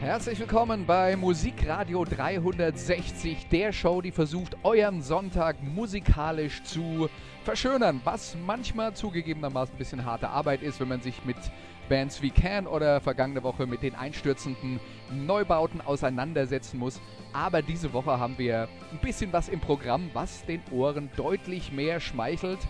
Herzlich 0.00 0.38
willkommen 0.38 0.86
bei 0.86 1.16
Musikradio 1.16 2.04
360, 2.04 3.48
der 3.48 3.72
Show, 3.72 4.00
die 4.00 4.12
versucht, 4.12 4.56
euren 4.62 5.02
Sonntag 5.02 5.60
musikalisch 5.60 6.62
zu 6.62 7.10
verschönern, 7.42 8.00
was 8.04 8.36
manchmal 8.46 8.94
zugegebenermaßen 8.94 9.74
ein 9.74 9.78
bisschen 9.78 10.04
harte 10.04 10.28
Arbeit 10.28 10.62
ist, 10.62 10.78
wenn 10.78 10.86
man 10.86 11.00
sich 11.00 11.24
mit 11.24 11.36
Bands 11.88 12.22
wie 12.22 12.30
Can 12.30 12.68
oder 12.68 13.00
vergangene 13.00 13.42
Woche 13.42 13.66
mit 13.66 13.82
den 13.82 13.96
einstürzenden 13.96 14.78
Neubauten 15.10 15.80
auseinandersetzen 15.80 16.78
muss. 16.78 17.00
Aber 17.32 17.60
diese 17.60 17.92
Woche 17.92 18.20
haben 18.20 18.38
wir 18.38 18.68
ein 18.92 18.98
bisschen 19.02 19.32
was 19.32 19.48
im 19.48 19.58
Programm, 19.58 20.10
was 20.12 20.44
den 20.44 20.62
Ohren 20.70 21.10
deutlich 21.16 21.72
mehr 21.72 21.98
schmeichelt 21.98 22.60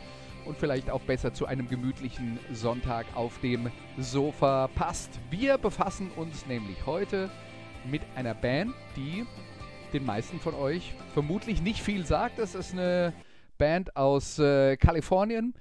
und 0.49 0.57
vielleicht 0.57 0.91
auch 0.91 1.03
besser 1.03 1.35
zu 1.35 1.47
einem 1.47 1.69
gemütlichen 1.69 2.39
Sonntag 2.53 3.07
auf 3.15 3.39
dem 3.41 3.71
Sofa 3.99 4.69
passt. 4.69 5.11
Wir 5.31 5.59
befassen 5.59 6.11
uns 6.17 6.47
nämlich 6.47 6.87
heute 6.87 7.31
mit 7.89 8.01
einer 8.17 8.35
Band, 8.35 8.73
die 8.97 9.27
den 9.93 10.07
meisten 10.07 10.41
von 10.41 10.55
euch 10.55 10.95
vermutlich 11.13 11.61
nicht 11.63 11.83
viel 11.83 12.07
sagt. 12.07 12.39
Das 12.39 12.55
ist 12.55 12.73
eine 12.73 13.13
Band 13.59 13.95
aus 13.95 14.39
äh, 14.39 14.77
Kalifornien 14.79 15.55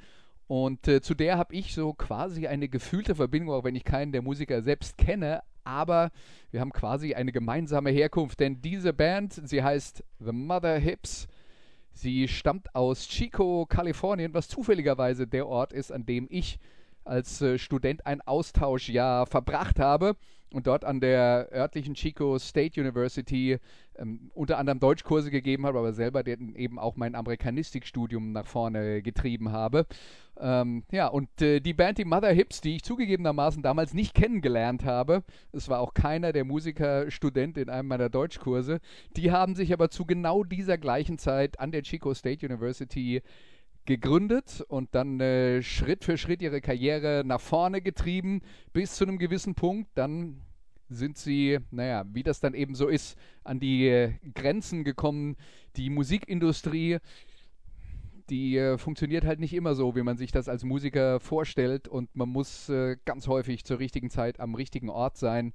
und 0.47 0.87
äh, 0.87 1.01
zu 1.01 1.13
der 1.13 1.37
habe 1.37 1.53
ich 1.53 1.73
so 1.73 1.93
quasi 1.93 2.47
eine 2.47 2.69
gefühlte 2.69 3.15
Verbindung, 3.15 3.53
auch 3.53 3.65
wenn 3.65 3.75
ich 3.75 3.83
keinen 3.83 4.13
der 4.13 4.21
Musiker 4.21 4.61
selbst 4.61 4.97
kenne. 4.97 5.41
Aber 5.65 6.11
wir 6.51 6.61
haben 6.61 6.71
quasi 6.71 7.13
eine 7.13 7.33
gemeinsame 7.33 7.89
Herkunft, 7.89 8.39
denn 8.39 8.61
diese 8.61 8.93
Band, 8.93 9.41
sie 9.43 9.61
heißt 9.61 10.01
The 10.19 10.31
Mother 10.31 10.79
Hips, 10.79 11.27
Sie 11.97 12.27
stammt 12.27 12.75
aus 12.75 13.07
Chico, 13.07 13.65
Kalifornien, 13.65 14.35
was 14.35 14.47
zufälligerweise 14.47 15.25
der 15.25 15.47
Ort 15.47 15.73
ist, 15.73 15.91
an 15.91 16.05
dem 16.05 16.27
ich 16.29 16.59
als 17.07 17.41
äh, 17.41 17.57
Student 17.57 18.05
ein 18.05 18.21
Austauschjahr 18.21 19.25
verbracht 19.25 19.79
habe 19.79 20.15
und 20.53 20.67
dort 20.67 20.85
an 20.85 20.99
der 20.99 21.49
örtlichen 21.51 21.93
Chico 21.93 22.37
State 22.39 22.79
University 22.79 23.57
ähm, 23.97 24.31
unter 24.33 24.57
anderem 24.57 24.79
Deutschkurse 24.79 25.29
gegeben 25.29 25.65
habe, 25.65 25.79
aber 25.79 25.93
selber 25.93 26.25
eben 26.25 26.79
auch 26.79 26.95
mein 26.95 27.15
Amerikanistikstudium 27.15 28.31
nach 28.31 28.45
vorne 28.45 29.01
getrieben 29.01 29.51
habe. 29.51 29.85
Ähm, 30.39 30.83
ja, 30.91 31.07
und 31.07 31.41
äh, 31.41 31.59
die 31.59 31.73
Band, 31.73 31.97
die 31.97 32.05
Mother 32.05 32.31
Hips, 32.31 32.61
die 32.61 32.75
ich 32.75 32.83
zugegebenermaßen 32.83 33.61
damals 33.63 33.93
nicht 33.93 34.13
kennengelernt 34.13 34.85
habe, 34.85 35.23
es 35.51 35.67
war 35.67 35.79
auch 35.79 35.93
keiner 35.93 36.31
der 36.31 36.45
Musikerstudent 36.45 37.57
in 37.57 37.69
einem 37.69 37.87
meiner 37.87 38.09
Deutschkurse, 38.09 38.79
die 39.15 39.31
haben 39.31 39.55
sich 39.55 39.73
aber 39.73 39.89
zu 39.89 40.05
genau 40.05 40.43
dieser 40.43 40.77
gleichen 40.77 41.17
Zeit 41.17 41.59
an 41.59 41.71
der 41.71 41.81
Chico 41.81 42.13
State 42.13 42.45
University 42.45 43.21
gegründet 43.87 44.63
und 44.67 44.93
dann 44.93 45.19
äh, 45.19 45.63
Schritt 45.63 46.03
für 46.03 46.17
Schritt 46.17 46.43
ihre 46.43 46.61
Karriere 46.61 47.23
nach 47.25 47.41
vorne 47.41 47.81
getrieben 47.81 48.41
bis 48.73 48.95
zu 48.95 49.05
einem 49.05 49.17
gewissen 49.17 49.55
Punkt. 49.55 49.89
Dann 49.95 50.41
sind 50.89 51.17
sie, 51.17 51.57
naja, 51.71 52.05
wie 52.13 52.23
das 52.23 52.39
dann 52.39 52.53
eben 52.53 52.75
so 52.75 52.87
ist, 52.87 53.17
an 53.43 53.59
die 53.59 53.87
äh, 53.87 54.13
Grenzen 54.35 54.83
gekommen. 54.83 55.37
Die 55.77 55.89
Musikindustrie, 55.89 56.99
die 58.29 58.57
äh, 58.57 58.77
funktioniert 58.77 59.25
halt 59.25 59.39
nicht 59.39 59.53
immer 59.53 59.73
so, 59.73 59.95
wie 59.95 60.03
man 60.03 60.17
sich 60.17 60.31
das 60.31 60.49
als 60.49 60.63
Musiker 60.63 61.19
vorstellt 61.19 61.87
und 61.87 62.13
man 62.15 62.29
muss 62.29 62.69
äh, 62.69 62.97
ganz 63.05 63.27
häufig 63.27 63.65
zur 63.65 63.79
richtigen 63.79 64.09
Zeit 64.09 64.39
am 64.39 64.53
richtigen 64.53 64.89
Ort 64.89 65.17
sein 65.17 65.53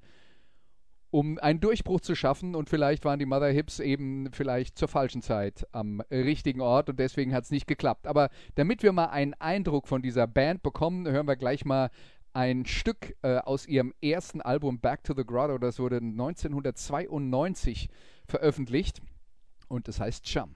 um 1.13 1.37
einen 1.37 1.59
Durchbruch 1.59 2.01
zu 2.01 2.15
schaffen. 2.15 2.55
Und 2.55 2.69
vielleicht 2.69 3.05
waren 3.05 3.19
die 3.19 3.27
Mother 3.27 3.51
Hips 3.51 3.79
eben 3.79 4.31
vielleicht 4.31 4.79
zur 4.79 4.87
falschen 4.87 5.21
Zeit 5.21 5.67
am 5.71 6.01
richtigen 6.11 6.59
Ort 6.59 6.89
und 6.89 6.99
deswegen 6.99 7.35
hat 7.35 7.43
es 7.43 7.51
nicht 7.51 7.67
geklappt. 7.67 8.07
Aber 8.07 8.29
damit 8.55 8.81
wir 8.81 8.93
mal 8.93 9.05
einen 9.05 9.35
Eindruck 9.35 9.87
von 9.87 10.01
dieser 10.01 10.25
Band 10.25 10.63
bekommen, 10.63 11.07
hören 11.07 11.27
wir 11.27 11.35
gleich 11.35 11.65
mal 11.65 11.91
ein 12.33 12.65
Stück 12.65 13.15
äh, 13.21 13.37
aus 13.37 13.67
ihrem 13.67 13.93
ersten 14.01 14.41
Album 14.41 14.79
Back 14.79 15.03
to 15.03 15.13
the 15.15 15.23
Grotto. 15.23 15.59
Das 15.59 15.77
wurde 15.77 15.97
1992 15.97 17.89
veröffentlicht 18.27 18.99
und 19.67 19.87
es 19.87 19.99
heißt 19.99 20.25
Chum. 20.25 20.55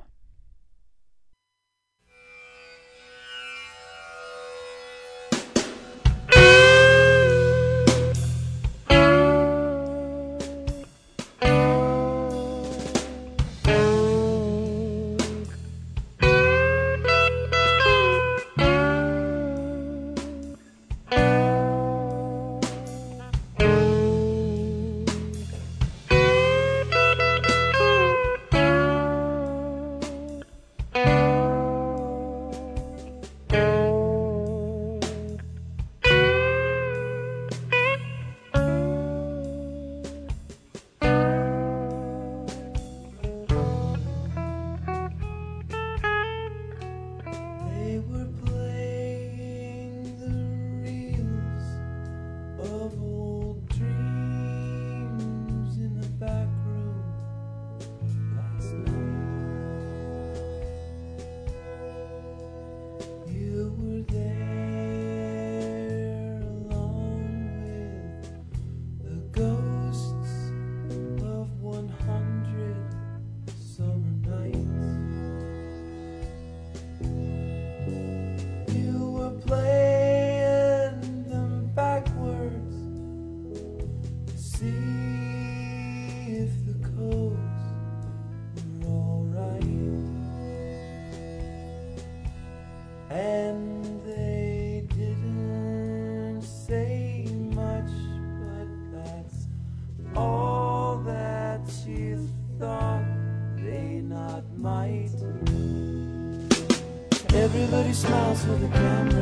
to 108.47 108.55
the 108.55 108.67
camera. 108.69 109.16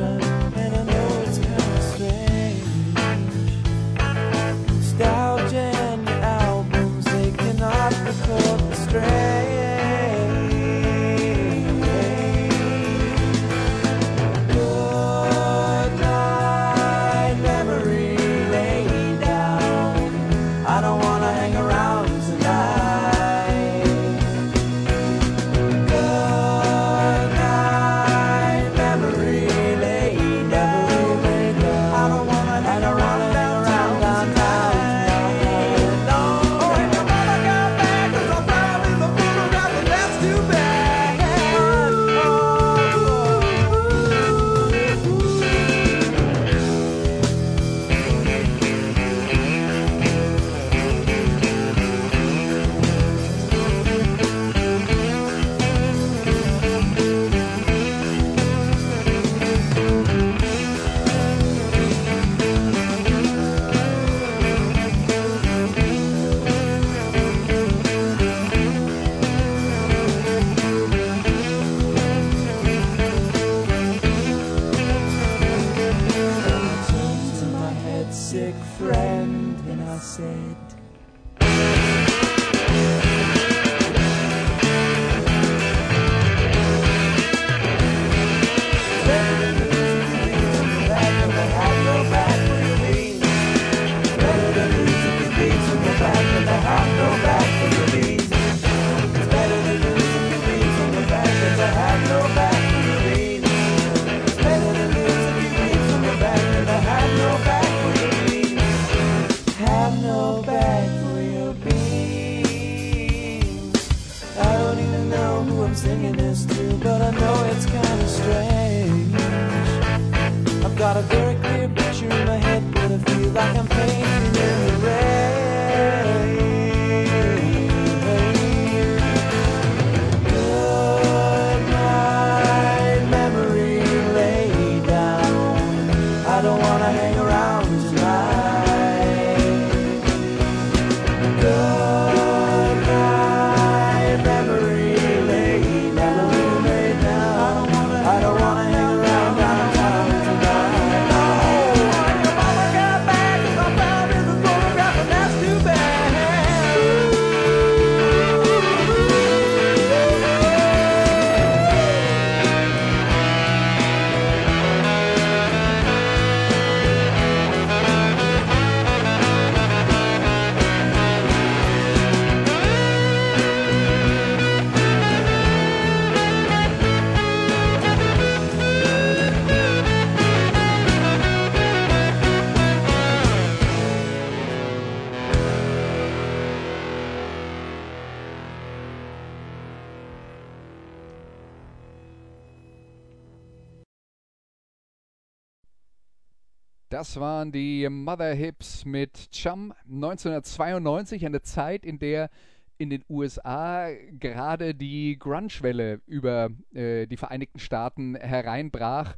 Die 197.85 197.89
Mother 197.89 198.33
Hips 198.33 198.83
mit 198.83 199.29
Chum. 199.31 199.71
1992, 199.85 201.23
eine 201.23 201.41
Zeit, 201.41 201.85
in 201.85 201.99
der 201.99 202.31
in 202.77 202.89
den 202.89 203.05
USA 203.07 203.89
gerade 204.19 204.73
die 204.73 205.17
Grunge-Welle 205.19 206.01
über 206.07 206.49
äh, 206.73 207.05
die 207.05 207.15
Vereinigten 207.15 207.59
Staaten 207.59 208.15
hereinbrach 208.15 209.15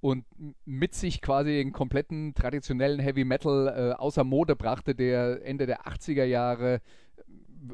und 0.00 0.24
mit 0.66 0.94
sich 0.94 1.22
quasi 1.22 1.50
den 1.52 1.72
kompletten 1.72 2.34
traditionellen 2.34 2.98
Heavy 2.98 3.24
Metal 3.24 3.68
äh, 3.68 3.92
außer 3.94 4.24
Mode 4.24 4.56
brachte, 4.56 4.94
der 4.94 5.46
Ende 5.46 5.66
der 5.66 5.86
80er 5.86 6.24
Jahre 6.24 6.80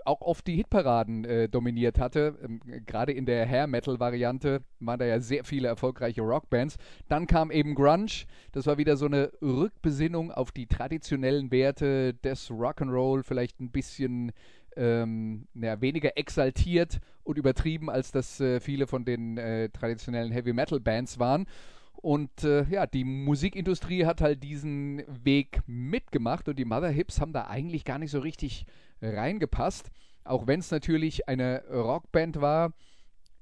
auch 0.04 0.20
oft 0.20 0.46
die 0.46 0.56
Hitparaden 0.56 1.24
äh, 1.24 1.48
dominiert 1.48 1.98
hatte. 1.98 2.38
Ähm, 2.42 2.60
Gerade 2.86 3.12
in 3.12 3.26
der 3.26 3.46
Hair 3.46 3.66
Metal 3.66 3.98
Variante 4.00 4.62
waren 4.80 4.98
da 4.98 5.04
ja 5.04 5.20
sehr 5.20 5.44
viele 5.44 5.68
erfolgreiche 5.68 6.22
Rockbands. 6.22 6.76
Dann 7.08 7.26
kam 7.26 7.50
eben 7.50 7.74
Grunge. 7.74 8.26
Das 8.52 8.66
war 8.66 8.78
wieder 8.78 8.96
so 8.96 9.06
eine 9.06 9.32
Rückbesinnung 9.40 10.30
auf 10.32 10.52
die 10.52 10.66
traditionellen 10.66 11.50
Werte 11.50 12.14
des 12.14 12.50
Rock'n'Roll, 12.50 13.22
vielleicht 13.22 13.60
ein 13.60 13.70
bisschen 13.70 14.32
ähm, 14.76 15.48
ja, 15.54 15.80
weniger 15.80 16.16
exaltiert 16.16 17.00
und 17.24 17.38
übertrieben, 17.38 17.90
als 17.90 18.12
das 18.12 18.40
äh, 18.40 18.60
viele 18.60 18.86
von 18.86 19.04
den 19.04 19.38
äh, 19.38 19.70
traditionellen 19.70 20.32
Heavy 20.32 20.52
Metal 20.52 20.80
Bands 20.80 21.18
waren. 21.18 21.46
Und 21.96 22.44
äh, 22.44 22.64
ja, 22.64 22.86
die 22.86 23.04
Musikindustrie 23.04 24.04
hat 24.04 24.20
halt 24.20 24.42
diesen 24.42 25.02
Weg 25.24 25.60
mitgemacht 25.66 26.48
und 26.48 26.58
die 26.58 26.64
Mother 26.64 26.90
Hips 26.90 27.20
haben 27.20 27.32
da 27.32 27.46
eigentlich 27.46 27.84
gar 27.84 27.98
nicht 27.98 28.10
so 28.10 28.20
richtig 28.20 28.66
reingepasst. 29.02 29.90
Auch 30.24 30.46
wenn 30.46 30.60
es 30.60 30.70
natürlich 30.70 31.28
eine 31.28 31.64
Rockband 31.70 32.40
war, 32.40 32.72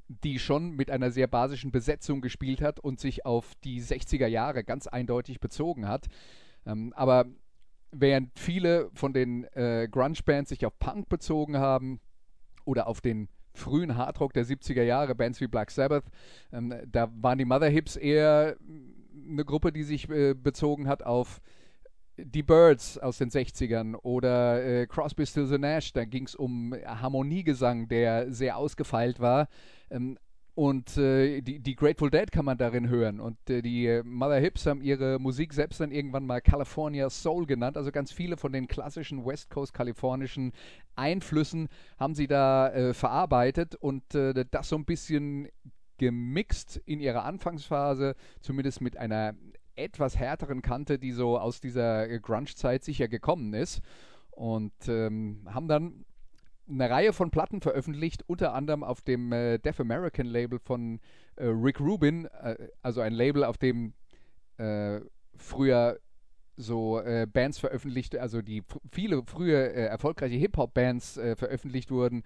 die 0.08 0.38
schon 0.38 0.72
mit 0.72 0.90
einer 0.90 1.10
sehr 1.10 1.26
basischen 1.26 1.72
Besetzung 1.72 2.20
gespielt 2.20 2.60
hat 2.60 2.78
und 2.78 3.00
sich 3.00 3.24
auf 3.24 3.52
die 3.64 3.82
60er 3.82 4.26
Jahre 4.26 4.64
ganz 4.64 4.86
eindeutig 4.86 5.40
bezogen 5.40 5.88
hat. 5.88 6.06
Ähm, 6.66 6.92
aber 6.94 7.26
während 7.90 8.38
viele 8.38 8.90
von 8.94 9.12
den 9.12 9.44
äh, 9.54 9.88
Grunge-Bands 9.90 10.50
sich 10.50 10.66
auf 10.66 10.78
Punk 10.78 11.08
bezogen 11.08 11.56
haben 11.58 12.00
oder 12.64 12.86
auf 12.86 13.00
den 13.00 13.28
frühen 13.54 13.96
Hardrock 13.96 14.32
der 14.32 14.44
70er 14.44 14.82
Jahre, 14.82 15.14
Bands 15.14 15.40
wie 15.40 15.46
Black 15.46 15.70
Sabbath, 15.70 16.04
ähm, 16.52 16.74
da 16.90 17.10
waren 17.16 17.38
die 17.38 17.44
Mother 17.44 17.68
Hips 17.68 17.96
eher 17.96 18.56
eine 19.28 19.44
Gruppe, 19.44 19.72
die 19.72 19.84
sich 19.84 20.08
äh, 20.10 20.34
bezogen 20.34 20.88
hat 20.88 21.02
auf 21.02 21.40
die 22.16 22.42
Birds 22.42 22.98
aus 22.98 23.18
den 23.18 23.30
60ern 23.30 23.96
oder 23.96 24.64
äh, 24.64 24.86
Crosby, 24.86 25.26
Stills 25.26 25.50
Nash, 25.50 25.92
da 25.92 26.04
ging 26.04 26.26
es 26.26 26.34
um 26.34 26.74
Harmoniegesang, 26.84 27.88
der 27.88 28.32
sehr 28.32 28.56
ausgefeilt 28.56 29.20
war. 29.20 29.48
Ähm, 29.90 30.18
und 30.54 30.96
äh, 30.96 31.40
die, 31.40 31.58
die 31.58 31.74
Grateful 31.74 32.10
Dead 32.10 32.30
kann 32.30 32.44
man 32.44 32.56
darin 32.56 32.88
hören. 32.88 33.18
Und 33.18 33.38
äh, 33.50 33.60
die 33.60 33.86
äh, 33.86 34.04
Mother 34.04 34.38
Hips 34.38 34.66
haben 34.66 34.82
ihre 34.82 35.18
Musik 35.18 35.52
selbst 35.52 35.80
dann 35.80 35.90
irgendwann 35.90 36.26
mal 36.26 36.40
California 36.40 37.10
Soul 37.10 37.46
genannt. 37.46 37.76
Also 37.76 37.90
ganz 37.90 38.12
viele 38.12 38.36
von 38.36 38.52
den 38.52 38.68
klassischen 38.68 39.26
West 39.26 39.50
Coast 39.50 39.74
kalifornischen 39.74 40.52
Einflüssen 40.94 41.68
haben 41.98 42.14
sie 42.14 42.28
da 42.28 42.68
äh, 42.72 42.94
verarbeitet 42.94 43.74
und 43.74 44.14
äh, 44.14 44.44
das 44.48 44.68
so 44.68 44.76
ein 44.76 44.84
bisschen 44.84 45.48
gemixt 45.98 46.76
in 46.86 47.00
ihrer 47.00 47.24
Anfangsphase, 47.24 48.14
zumindest 48.40 48.80
mit 48.80 48.96
einer 48.96 49.34
etwas 49.74 50.16
härteren 50.16 50.62
Kante, 50.62 51.00
die 51.00 51.10
so 51.10 51.36
aus 51.36 51.60
dieser 51.60 52.08
äh, 52.08 52.20
Grunge-Zeit 52.20 52.84
sicher 52.84 53.08
gekommen 53.08 53.54
ist. 53.54 53.80
Und 54.30 54.72
ähm, 54.88 55.48
haben 55.52 55.66
dann 55.66 56.04
eine 56.68 56.90
Reihe 56.90 57.12
von 57.12 57.30
Platten 57.30 57.60
veröffentlicht, 57.60 58.24
unter 58.26 58.54
anderem 58.54 58.84
auf 58.84 59.02
dem 59.02 59.32
äh, 59.32 59.58
Deaf 59.58 59.80
American 59.80 60.26
Label 60.26 60.58
von 60.58 61.00
äh, 61.36 61.44
Rick 61.46 61.80
Rubin, 61.80 62.26
äh, 62.26 62.56
also 62.82 63.00
ein 63.00 63.12
Label, 63.12 63.44
auf 63.44 63.58
dem 63.58 63.92
äh, 64.56 65.00
früher 65.36 65.98
so 66.56 67.00
äh, 67.00 67.26
Bands 67.26 67.58
veröffentlicht, 67.58 68.16
also 68.16 68.40
die 68.40 68.58
f- 68.58 68.80
viele 68.92 69.22
frühe 69.26 69.72
äh, 69.72 69.86
erfolgreiche 69.86 70.36
Hip-Hop-Bands 70.36 71.20
veröffentlicht 71.36 71.90
wurden 71.90 72.22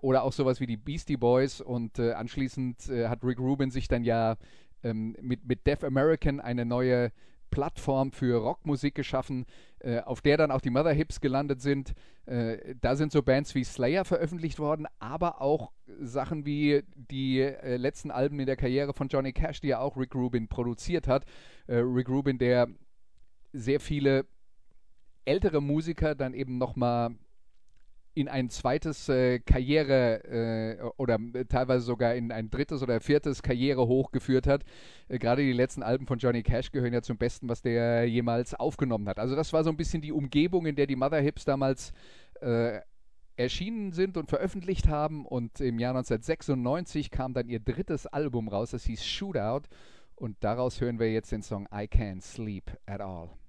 oder 0.00 0.24
auch 0.24 0.32
sowas 0.32 0.58
wie 0.60 0.66
die 0.66 0.76
Beastie 0.76 1.16
Boys 1.16 1.60
und 1.60 2.00
anschließend 2.00 2.90
hat 3.06 3.22
Rick 3.22 3.38
Rubin 3.38 3.70
sich 3.70 3.86
dann 3.86 4.02
ja 4.02 4.36
ähm, 4.82 5.14
mit, 5.20 5.46
mit 5.46 5.66
Deaf 5.66 5.84
American 5.84 6.40
eine 6.40 6.64
neue 6.64 7.12
Plattform 7.50 8.12
für 8.12 8.38
Rockmusik 8.38 8.94
geschaffen, 8.94 9.46
äh, 9.80 10.00
auf 10.00 10.20
der 10.20 10.36
dann 10.36 10.50
auch 10.50 10.60
die 10.60 10.70
Mother 10.70 10.92
Hips 10.92 11.20
gelandet 11.20 11.60
sind. 11.60 11.94
Äh, 12.26 12.74
da 12.80 12.96
sind 12.96 13.12
so 13.12 13.22
Bands 13.22 13.54
wie 13.54 13.64
Slayer 13.64 14.04
veröffentlicht 14.04 14.58
worden, 14.58 14.86
aber 14.98 15.40
auch 15.40 15.72
Sachen 16.00 16.46
wie 16.46 16.82
die 16.94 17.40
äh, 17.40 17.76
letzten 17.76 18.10
Alben 18.10 18.38
in 18.40 18.46
der 18.46 18.56
Karriere 18.56 18.94
von 18.94 19.08
Johnny 19.08 19.32
Cash, 19.32 19.60
die 19.60 19.68
ja 19.68 19.80
auch 19.80 19.96
Rick 19.96 20.14
Rubin 20.14 20.48
produziert 20.48 21.08
hat. 21.08 21.24
Äh, 21.66 21.76
Rick 21.76 22.08
Rubin, 22.08 22.38
der 22.38 22.68
sehr 23.52 23.80
viele 23.80 24.26
ältere 25.24 25.60
Musiker 25.60 26.14
dann 26.14 26.34
eben 26.34 26.58
nochmal 26.58 27.16
in 28.14 28.28
ein 28.28 28.50
zweites 28.50 29.08
äh, 29.08 29.38
Karriere 29.38 30.24
äh, 30.24 30.82
oder 30.96 31.18
teilweise 31.48 31.84
sogar 31.84 32.14
in 32.14 32.32
ein 32.32 32.50
drittes 32.50 32.82
oder 32.82 33.00
viertes 33.00 33.42
Karriere 33.42 33.86
hochgeführt 33.86 34.46
hat. 34.46 34.64
Äh, 35.08 35.18
Gerade 35.18 35.42
die 35.42 35.52
letzten 35.52 35.82
Alben 35.82 36.06
von 36.06 36.18
Johnny 36.18 36.42
Cash 36.42 36.72
gehören 36.72 36.92
ja 36.92 37.02
zum 37.02 37.18
Besten, 37.18 37.48
was 37.48 37.62
der 37.62 38.08
jemals 38.08 38.54
aufgenommen 38.54 39.08
hat. 39.08 39.18
Also 39.18 39.36
das 39.36 39.52
war 39.52 39.62
so 39.62 39.70
ein 39.70 39.76
bisschen 39.76 40.02
die 40.02 40.12
Umgebung, 40.12 40.66
in 40.66 40.76
der 40.76 40.86
die 40.86 40.96
Mother 40.96 41.20
Hips 41.20 41.44
damals 41.44 41.92
äh, 42.40 42.80
erschienen 43.36 43.92
sind 43.92 44.16
und 44.16 44.28
veröffentlicht 44.28 44.88
haben. 44.88 45.24
Und 45.24 45.60
im 45.60 45.78
Jahr 45.78 45.94
1996 45.94 47.10
kam 47.10 47.32
dann 47.32 47.48
ihr 47.48 47.60
drittes 47.60 48.06
Album 48.06 48.48
raus, 48.48 48.70
das 48.70 48.84
hieß 48.84 49.04
Shootout. 49.04 49.68
Und 50.16 50.36
daraus 50.40 50.80
hören 50.80 50.98
wir 50.98 51.10
jetzt 51.12 51.32
den 51.32 51.42
Song 51.42 51.66
I 51.72 51.84
Can't 51.86 52.22
Sleep 52.22 52.70
at 52.86 53.00
All. 53.00 53.39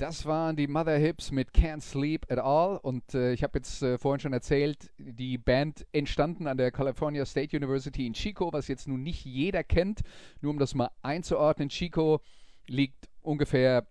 Das 0.00 0.24
waren 0.24 0.56
die 0.56 0.66
Mother 0.66 0.96
Hips 0.96 1.30
mit 1.30 1.52
Can't 1.52 1.82
Sleep 1.82 2.24
at 2.32 2.38
All. 2.38 2.78
Und 2.78 3.12
äh, 3.12 3.34
ich 3.34 3.42
habe 3.42 3.58
jetzt 3.58 3.82
äh, 3.82 3.98
vorhin 3.98 4.18
schon 4.18 4.32
erzählt, 4.32 4.90
die 4.96 5.36
Band 5.36 5.86
entstanden 5.92 6.46
an 6.46 6.56
der 6.56 6.72
California 6.72 7.26
State 7.26 7.54
University 7.54 8.06
in 8.06 8.14
Chico, 8.14 8.50
was 8.50 8.68
jetzt 8.68 8.88
nun 8.88 9.02
nicht 9.02 9.26
jeder 9.26 9.62
kennt. 9.62 10.00
Nur 10.40 10.52
um 10.52 10.58
das 10.58 10.74
mal 10.74 10.90
einzuordnen, 11.02 11.68
Chico 11.68 12.22
liegt 12.66 13.10
ungefähr 13.20 13.86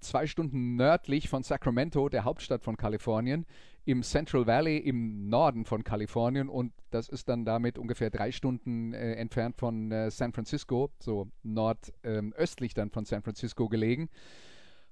zwei 0.00 0.26
Stunden 0.26 0.74
nördlich 0.74 1.28
von 1.28 1.44
Sacramento, 1.44 2.08
der 2.08 2.24
Hauptstadt 2.24 2.64
von 2.64 2.76
Kalifornien, 2.76 3.46
im 3.84 4.02
Central 4.02 4.48
Valley 4.48 4.78
im 4.78 5.28
Norden 5.28 5.64
von 5.64 5.84
Kalifornien 5.84 6.48
und 6.48 6.72
das 6.90 7.08
ist 7.08 7.28
dann 7.28 7.44
damit 7.44 7.78
ungefähr 7.78 8.10
drei 8.10 8.32
Stunden 8.32 8.92
äh, 8.92 9.12
entfernt 9.14 9.56
von 9.56 9.92
äh, 9.92 10.10
San 10.10 10.32
Francisco, 10.32 10.90
so 10.98 11.28
nordöstlich 11.44 12.74
dann 12.74 12.90
von 12.90 13.04
San 13.04 13.22
Francisco 13.22 13.68
gelegen. 13.68 14.10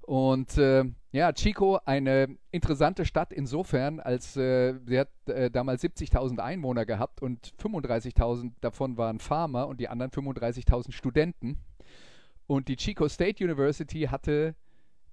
Und 0.07 0.57
äh, 0.57 0.85
ja, 1.11 1.33
Chico, 1.33 1.81
eine 1.85 2.39
interessante 2.53 3.05
Stadt 3.05 3.33
insofern, 3.33 3.99
als 3.99 4.37
äh, 4.37 4.75
sie 4.87 5.01
hat 5.01 5.09
äh, 5.27 5.51
damals 5.51 5.83
70.000 5.83 6.39
Einwohner 6.39 6.87
gehabt 6.87 7.23
und 7.23 7.53
35.000 7.61 8.53
davon 8.61 8.97
waren 8.97 9.19
Farmer 9.19 9.67
und 9.67 9.81
die 9.81 9.89
anderen 9.89 10.13
35.000 10.13 10.93
Studenten. 10.93 11.59
Und 12.47 12.69
die 12.69 12.77
Chico 12.77 13.09
State 13.09 13.43
University 13.43 14.03
hatte 14.03 14.55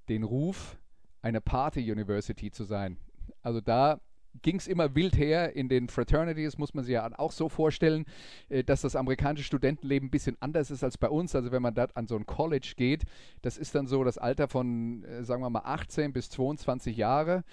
den 0.09 0.21
Ruf, 0.21 0.77
eine 1.23 1.41
Party 1.41 1.91
University 1.91 2.51
zu 2.51 2.63
sein. 2.63 2.97
Also 3.41 3.61
da 3.61 3.99
ging 4.41 4.57
es 4.57 4.67
immer 4.67 4.95
wild 4.95 5.17
her 5.17 5.55
in 5.55 5.69
den 5.69 5.87
Fraternities, 5.87 6.57
muss 6.57 6.73
man 6.73 6.83
sich 6.83 6.93
ja 6.93 7.09
auch 7.17 7.31
so 7.31 7.49
vorstellen, 7.49 8.05
äh, 8.49 8.63
dass 8.63 8.81
das 8.81 8.95
amerikanische 8.95 9.45
Studentenleben 9.45 10.07
ein 10.07 10.11
bisschen 10.11 10.37
anders 10.39 10.71
ist 10.71 10.83
als 10.83 10.97
bei 10.97 11.09
uns. 11.09 11.35
Also 11.35 11.51
wenn 11.51 11.61
man 11.61 11.73
da 11.73 11.87
an 11.93 12.07
so 12.07 12.15
ein 12.15 12.25
College 12.25 12.73
geht, 12.75 13.03
das 13.41 13.57
ist 13.57 13.75
dann 13.75 13.87
so 13.87 14.03
das 14.03 14.17
Alter 14.17 14.47
von, 14.47 15.03
äh, 15.03 15.23
sagen 15.23 15.41
wir 15.41 15.49
mal, 15.49 15.63
18 15.63 16.13
bis 16.13 16.29
22 16.29 16.97
Jahre. 16.97 17.43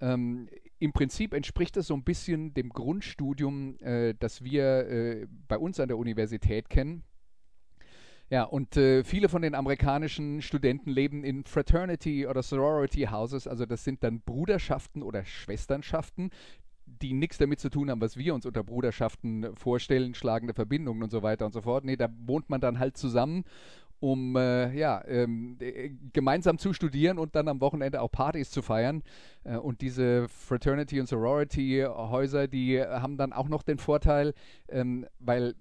Ähm, 0.00 0.48
Im 0.78 0.92
Prinzip 0.92 1.34
entspricht 1.34 1.76
das 1.76 1.88
so 1.88 1.94
ein 1.94 2.04
bisschen 2.04 2.54
dem 2.54 2.68
Grundstudium, 2.68 3.78
äh, 3.80 4.14
das 4.18 4.44
wir 4.44 4.88
äh, 4.88 5.26
bei 5.48 5.58
uns 5.58 5.80
an 5.80 5.88
der 5.88 5.98
Universität 5.98 6.68
kennen. 6.68 7.02
Ja, 8.30 8.42
und 8.42 8.76
äh, 8.76 9.04
viele 9.04 9.30
von 9.30 9.40
den 9.40 9.54
amerikanischen 9.54 10.42
Studenten 10.42 10.90
leben 10.90 11.24
in 11.24 11.44
Fraternity 11.44 12.26
oder 12.26 12.42
Sorority 12.42 13.08
Houses, 13.10 13.46
also 13.46 13.64
das 13.64 13.84
sind 13.84 14.04
dann 14.04 14.20
Bruderschaften 14.20 15.02
oder 15.02 15.24
Schwesternschaften, 15.24 16.30
die 16.84 17.14
nichts 17.14 17.38
damit 17.38 17.58
zu 17.58 17.70
tun 17.70 17.90
haben, 17.90 18.02
was 18.02 18.18
wir 18.18 18.34
uns 18.34 18.44
unter 18.44 18.62
Bruderschaften 18.62 19.56
vorstellen, 19.56 20.14
schlagende 20.14 20.52
Verbindungen 20.52 21.02
und 21.02 21.10
so 21.10 21.22
weiter 21.22 21.46
und 21.46 21.52
so 21.52 21.62
fort. 21.62 21.84
Nee, 21.84 21.96
da 21.96 22.08
wohnt 22.26 22.50
man 22.50 22.60
dann 22.60 22.78
halt 22.78 22.98
zusammen, 22.98 23.44
um 24.00 24.36
äh, 24.36 24.74
ja, 24.74 25.02
ähm, 25.06 25.56
äh, 25.60 25.90
gemeinsam 26.12 26.58
zu 26.58 26.72
studieren 26.72 27.18
und 27.18 27.34
dann 27.34 27.48
am 27.48 27.60
Wochenende 27.60 28.00
auch 28.00 28.10
Partys 28.10 28.50
zu 28.50 28.62
feiern. 28.62 29.02
Äh, 29.44 29.56
und 29.56 29.80
diese 29.80 30.28
Fraternity 30.28 31.00
und 31.00 31.08
Sorority 31.08 31.84
Häuser, 31.86 32.46
die 32.46 32.80
haben 32.80 33.16
dann 33.16 33.32
auch 33.32 33.48
noch 33.48 33.62
den 33.62 33.78
Vorteil, 33.78 34.34
ähm, 34.68 35.06
weil 35.18 35.54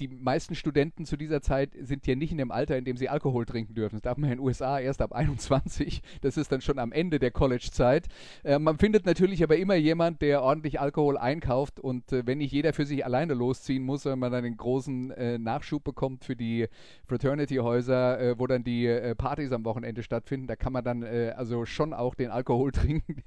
die 0.00 0.08
meisten 0.08 0.54
Studenten 0.54 1.04
zu 1.04 1.16
dieser 1.16 1.40
Zeit 1.40 1.70
sind 1.80 2.06
ja 2.06 2.14
nicht 2.14 2.32
in 2.32 2.38
dem 2.38 2.50
Alter, 2.50 2.76
in 2.76 2.84
dem 2.84 2.96
sie 2.96 3.08
Alkohol 3.08 3.46
trinken 3.46 3.74
dürfen. 3.74 3.96
Das 3.96 4.02
darf 4.02 4.18
man 4.18 4.30
in 4.30 4.38
den 4.38 4.44
USA 4.44 4.78
erst 4.78 5.00
ab 5.00 5.12
21. 5.12 6.02
Das 6.20 6.36
ist 6.36 6.50
dann 6.52 6.60
schon 6.60 6.78
am 6.78 6.92
Ende 6.92 7.18
der 7.18 7.30
College-Zeit. 7.30 8.08
Äh, 8.42 8.58
man 8.58 8.78
findet 8.78 9.06
natürlich 9.06 9.42
aber 9.42 9.56
immer 9.56 9.74
jemand, 9.74 10.22
der 10.22 10.42
ordentlich 10.42 10.80
Alkohol 10.80 11.18
einkauft 11.18 11.80
und 11.80 12.12
äh, 12.12 12.26
wenn 12.26 12.38
nicht 12.38 12.52
jeder 12.52 12.72
für 12.72 12.86
sich 12.86 13.04
alleine 13.04 13.34
losziehen 13.34 13.84
muss, 13.84 14.04
wenn 14.04 14.18
man 14.18 14.32
dann 14.32 14.44
einen 14.44 14.56
großen 14.56 15.10
äh, 15.12 15.38
Nachschub 15.38 15.84
bekommt 15.84 16.24
für 16.24 16.36
die 16.36 16.68
Fraternity-Häuser, 17.06 18.20
äh, 18.20 18.38
wo 18.38 18.46
dann 18.46 18.64
die 18.64 18.86
äh, 18.86 19.14
Partys 19.14 19.52
am 19.52 19.64
Wochenende 19.64 20.02
stattfinden, 20.02 20.46
da 20.46 20.56
kann 20.56 20.72
man 20.72 20.84
dann 20.84 21.02
äh, 21.02 21.32
also 21.36 21.64
schon 21.64 21.92
auch 21.92 22.14
den 22.14 22.30
Alkohol 22.30 22.72
trinken, 22.72 23.22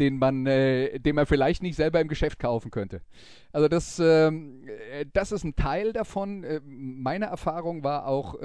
den 0.00 0.18
man, 0.18 0.44
den 0.44 1.14
man 1.14 1.26
vielleicht 1.26 1.62
nicht 1.62 1.76
selber 1.76 2.00
im 2.00 2.08
Geschäft 2.08 2.38
kaufen 2.38 2.70
könnte. 2.70 3.02
Also 3.52 3.68
das, 3.68 3.98
ähm, 3.98 4.64
das 5.12 5.30
ist 5.30 5.44
ein 5.44 5.54
Teil 5.54 5.92
davon. 5.92 6.44
meine 6.64 7.26
Erfahrung 7.26 7.84
war 7.84 8.06
auch 8.06 8.36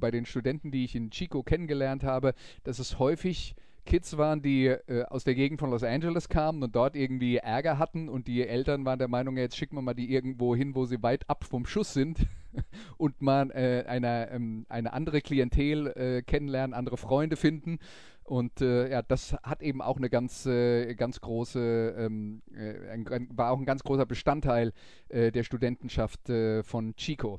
bei 0.00 0.10
den 0.10 0.26
Studenten, 0.26 0.70
die 0.70 0.84
ich 0.84 0.94
in 0.94 1.10
Chico 1.10 1.42
kennengelernt 1.42 2.04
habe, 2.04 2.34
dass 2.64 2.78
es 2.78 2.98
häufig 2.98 3.54
Kids 3.84 4.16
waren, 4.16 4.42
die 4.42 4.66
äh, 4.66 5.04
aus 5.04 5.24
der 5.24 5.34
Gegend 5.34 5.60
von 5.60 5.70
Los 5.70 5.82
Angeles 5.82 6.28
kamen 6.28 6.62
und 6.62 6.74
dort 6.74 6.96
irgendwie 6.96 7.36
Ärger 7.36 7.78
hatten 7.78 8.08
und 8.08 8.26
die 8.26 8.46
Eltern 8.46 8.84
waren 8.84 8.98
der 8.98 9.08
Meinung, 9.08 9.36
jetzt 9.36 9.56
schicken 9.56 9.76
wir 9.76 9.82
mal 9.82 9.94
die 9.94 10.10
irgendwo 10.12 10.56
hin, 10.56 10.74
wo 10.74 10.86
sie 10.86 11.02
weit 11.02 11.28
ab 11.28 11.44
vom 11.44 11.66
Schuss 11.66 11.92
sind 11.92 12.18
und 12.96 13.20
mal 13.20 13.50
äh, 13.50 13.84
eine, 13.86 14.30
ähm, 14.30 14.66
eine 14.68 14.92
andere 14.92 15.20
Klientel 15.20 15.88
äh, 15.88 16.22
kennenlernen, 16.22 16.74
andere 16.74 16.96
Freunde 16.96 17.36
finden. 17.36 17.78
Und 18.24 18.62
äh, 18.62 18.90
ja, 18.90 19.02
das 19.02 19.34
hat 19.42 19.62
eben 19.62 19.82
auch 19.82 19.98
eine 19.98 20.08
ganz, 20.08 20.46
äh, 20.46 20.94
ganz 20.94 21.20
große, 21.20 21.94
ähm, 21.98 22.42
äh, 22.54 22.90
ein, 22.90 23.28
war 23.34 23.50
auch 23.50 23.58
ein 23.58 23.66
ganz 23.66 23.82
großer 23.82 24.06
Bestandteil 24.06 24.72
der 25.10 25.44
Studentenschaft 25.44 26.20
von 26.62 26.96
Chico. 26.96 27.38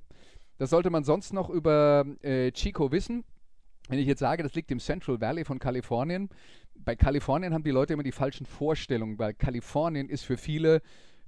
Das 0.57 0.69
sollte 0.69 0.89
man 0.89 1.03
sonst 1.03 1.33
noch 1.33 1.49
über 1.49 2.05
Chico 2.53 2.91
wissen. 2.91 3.23
Wenn 3.89 3.99
ich 3.99 4.07
jetzt 4.07 4.19
sage, 4.19 4.43
das 4.43 4.53
liegt 4.53 4.71
im 4.71 4.79
Central 4.79 5.19
Valley 5.19 5.43
von 5.43 5.59
Kalifornien, 5.59 6.29
bei 6.75 6.95
Kalifornien 6.95 7.53
haben 7.53 7.63
die 7.63 7.71
Leute 7.71 7.93
immer 7.93 8.03
die 8.03 8.11
falschen 8.11 8.45
Vorstellungen, 8.45 9.19
weil 9.19 9.33
Kalifornien 9.33 10.09
ist 10.09 10.23
für 10.23 10.37
viele, 10.37 10.81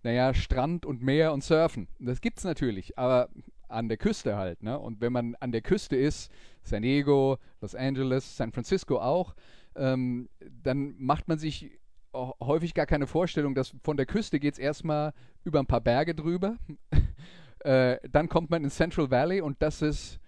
naja, 0.04 0.34
Strand 0.34 0.86
und 0.86 1.02
Meer 1.02 1.34
und 1.34 1.44
Surfen. 1.44 1.88
Das 2.00 2.22
gibt 2.22 2.40
es 2.40 2.44
natürlich, 2.44 2.98
aber 2.98 3.30
an 3.68 3.90
der 3.90 3.98
Küste 3.98 4.38
halt. 4.38 4.64
Ne? 4.64 4.78
Und 4.78 5.02
wenn 5.02 5.14
man 5.14 5.36
an 5.36 5.52
der 5.52 5.62
Küste 5.62 5.96
ist, 5.96 6.32
San 6.64 6.82
Diego, 6.82 7.38
Los 7.62 7.76
Angeles, 7.76 8.38
San 8.38 8.52
Francisco 8.52 9.00
auch, 9.00 9.36
ähm, 9.76 10.30
dann 10.64 10.96
macht 10.98 11.28
man 11.28 11.38
sich 11.38 11.80
häufig 12.14 12.74
gar 12.74 12.86
keine 12.86 13.08
Vorstellung, 13.08 13.54
dass 13.54 13.76
von 13.84 13.98
der 13.98 14.06
Küste 14.06 14.40
geht 14.40 14.54
es 14.54 14.60
erstmal 14.60 15.14
über 15.44 15.60
ein 15.60 15.68
paar 15.68 15.82
Berge 15.82 16.16
drüber. 16.16 16.58
äh, 17.60 17.98
dann 18.10 18.30
kommt 18.30 18.50
man 18.50 18.64
in 18.64 18.70
Central 18.70 19.12
Valley 19.12 19.42
und 19.42 19.62
das 19.62 19.82
ist 19.82 20.20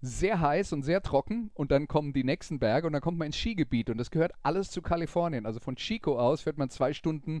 sehr 0.00 0.40
heiß 0.40 0.72
und 0.72 0.82
sehr 0.82 1.02
trocken 1.02 1.50
und 1.54 1.72
dann 1.72 1.88
kommen 1.88 2.12
die 2.12 2.22
nächsten 2.22 2.58
Berge 2.58 2.86
und 2.86 2.92
dann 2.92 3.02
kommt 3.02 3.18
man 3.18 3.26
ins 3.26 3.36
Skigebiet 3.36 3.90
und 3.90 3.98
das 3.98 4.10
gehört 4.10 4.32
alles 4.42 4.70
zu 4.70 4.80
Kalifornien. 4.80 5.46
Also 5.46 5.58
von 5.58 5.76
Chico 5.76 6.18
aus 6.18 6.42
fährt 6.42 6.58
man 6.58 6.70
zwei 6.70 6.92
Stunden 6.92 7.40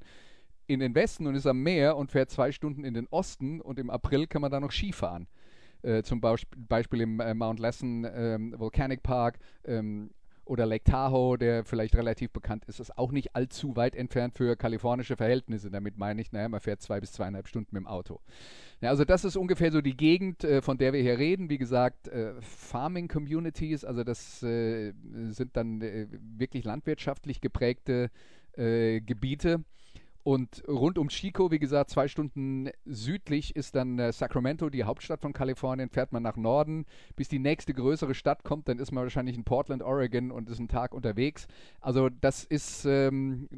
in 0.66 0.80
den 0.80 0.94
Westen 0.94 1.26
und 1.26 1.34
ist 1.34 1.46
am 1.46 1.62
Meer 1.62 1.96
und 1.96 2.10
fährt 2.10 2.30
zwei 2.30 2.50
Stunden 2.52 2.84
in 2.84 2.94
den 2.94 3.06
Osten 3.08 3.60
und 3.60 3.78
im 3.78 3.90
April 3.90 4.26
kann 4.26 4.42
man 4.42 4.50
da 4.50 4.60
noch 4.60 4.72
Skifahren. 4.72 5.28
Äh, 5.82 6.02
zum 6.02 6.20
Beispiel 6.20 7.00
im 7.00 7.20
äh, 7.20 7.34
Mount 7.34 7.60
Lassen 7.60 8.06
ähm, 8.12 8.54
Volcanic 8.56 9.02
Park 9.02 9.38
ähm, 9.64 10.10
oder 10.48 10.66
Lake 10.66 10.84
Tahoe, 10.84 11.36
der 11.36 11.64
vielleicht 11.64 11.94
relativ 11.94 12.30
bekannt 12.30 12.64
ist, 12.66 12.80
ist 12.80 12.96
auch 12.96 13.12
nicht 13.12 13.36
allzu 13.36 13.76
weit 13.76 13.94
entfernt 13.94 14.36
für 14.36 14.56
kalifornische 14.56 15.16
Verhältnisse. 15.16 15.70
Damit 15.70 15.98
meine 15.98 16.20
ich, 16.20 16.32
naja, 16.32 16.48
man 16.48 16.60
fährt 16.60 16.80
zwei 16.80 17.00
bis 17.00 17.12
zweieinhalb 17.12 17.48
Stunden 17.48 17.68
mit 17.72 17.82
dem 17.82 17.86
Auto. 17.86 18.20
Ja, 18.80 18.90
also 18.90 19.04
das 19.04 19.24
ist 19.24 19.36
ungefähr 19.36 19.70
so 19.70 19.80
die 19.80 19.96
Gegend, 19.96 20.44
äh, 20.44 20.62
von 20.62 20.78
der 20.78 20.92
wir 20.92 21.02
hier 21.02 21.18
reden. 21.18 21.50
Wie 21.50 21.58
gesagt, 21.58 22.08
äh, 22.08 22.40
Farming 22.40 23.08
Communities, 23.08 23.84
also 23.84 24.04
das 24.04 24.42
äh, 24.42 24.92
sind 25.30 25.56
dann 25.56 25.82
äh, 25.82 26.06
wirklich 26.10 26.64
landwirtschaftlich 26.64 27.40
geprägte 27.40 28.10
äh, 28.56 29.00
Gebiete. 29.00 29.64
Und 30.28 30.62
rund 30.68 30.98
um 30.98 31.08
Chico, 31.08 31.50
wie 31.50 31.58
gesagt, 31.58 31.88
zwei 31.88 32.06
Stunden 32.06 32.68
südlich 32.84 33.56
ist 33.56 33.74
dann 33.74 33.98
äh, 33.98 34.12
Sacramento, 34.12 34.68
die 34.68 34.84
Hauptstadt 34.84 35.22
von 35.22 35.32
Kalifornien. 35.32 35.88
Fährt 35.88 36.12
man 36.12 36.22
nach 36.22 36.36
Norden, 36.36 36.84
bis 37.16 37.28
die 37.28 37.38
nächste 37.38 37.72
größere 37.72 38.12
Stadt 38.12 38.44
kommt, 38.44 38.68
dann 38.68 38.78
ist 38.78 38.92
man 38.92 39.04
wahrscheinlich 39.04 39.38
in 39.38 39.44
Portland, 39.44 39.82
Oregon 39.82 40.30
und 40.30 40.50
ist 40.50 40.58
einen 40.58 40.68
Tag 40.68 40.92
unterwegs. 40.92 41.46
Also 41.80 42.10
das 42.10 42.44
ist 42.44 42.84
ähm, 42.84 43.48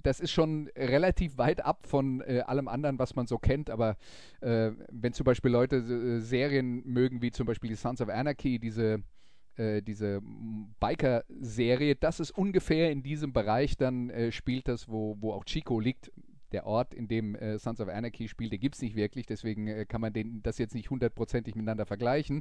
das 0.00 0.20
ist 0.20 0.30
schon 0.30 0.68
relativ 0.76 1.36
weit 1.36 1.64
ab 1.64 1.84
von 1.84 2.20
äh, 2.20 2.44
allem 2.46 2.68
anderen, 2.68 3.00
was 3.00 3.16
man 3.16 3.26
so 3.26 3.38
kennt. 3.38 3.68
Aber 3.68 3.96
äh, 4.40 4.70
wenn 4.92 5.12
zum 5.14 5.24
Beispiel 5.24 5.50
Leute 5.50 5.78
äh, 5.78 6.20
Serien 6.20 6.86
mögen, 6.86 7.22
wie 7.22 7.32
zum 7.32 7.44
Beispiel 7.44 7.70
die 7.70 7.76
Sons 7.76 8.00
of 8.00 8.08
Anarchy, 8.08 8.60
diese 8.60 9.02
äh, 9.58 9.82
diese 9.82 10.20
Biker-Serie, 10.80 11.96
das 11.96 12.20
ist 12.20 12.30
ungefähr 12.30 12.90
in 12.90 13.02
diesem 13.02 13.32
Bereich 13.32 13.76
dann 13.76 14.10
äh, 14.10 14.32
spielt 14.32 14.68
das, 14.68 14.88
wo, 14.88 15.16
wo 15.20 15.32
auch 15.32 15.44
Chico 15.44 15.80
liegt. 15.80 16.10
Der 16.52 16.64
Ort, 16.64 16.94
in 16.94 17.08
dem 17.08 17.34
äh, 17.34 17.58
Sons 17.58 17.78
of 17.78 17.88
Anarchy 17.88 18.26
spielt, 18.26 18.52
den 18.52 18.60
gibt 18.60 18.74
es 18.74 18.80
nicht 18.80 18.96
wirklich, 18.96 19.26
deswegen 19.26 19.66
äh, 19.66 19.84
kann 19.84 20.00
man 20.00 20.14
den, 20.14 20.42
das 20.42 20.56
jetzt 20.56 20.74
nicht 20.74 20.88
hundertprozentig 20.88 21.54
miteinander 21.54 21.84
vergleichen. 21.84 22.40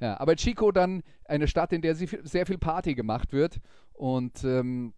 Ja, 0.00 0.20
aber 0.20 0.36
Chico 0.36 0.70
dann 0.70 1.02
eine 1.24 1.48
Stadt, 1.48 1.72
in 1.72 1.82
der 1.82 1.96
sehr 1.96 2.46
viel 2.46 2.58
Party 2.58 2.94
gemacht 2.94 3.32
wird 3.32 3.58
und 3.92 4.44
ähm, 4.44 4.92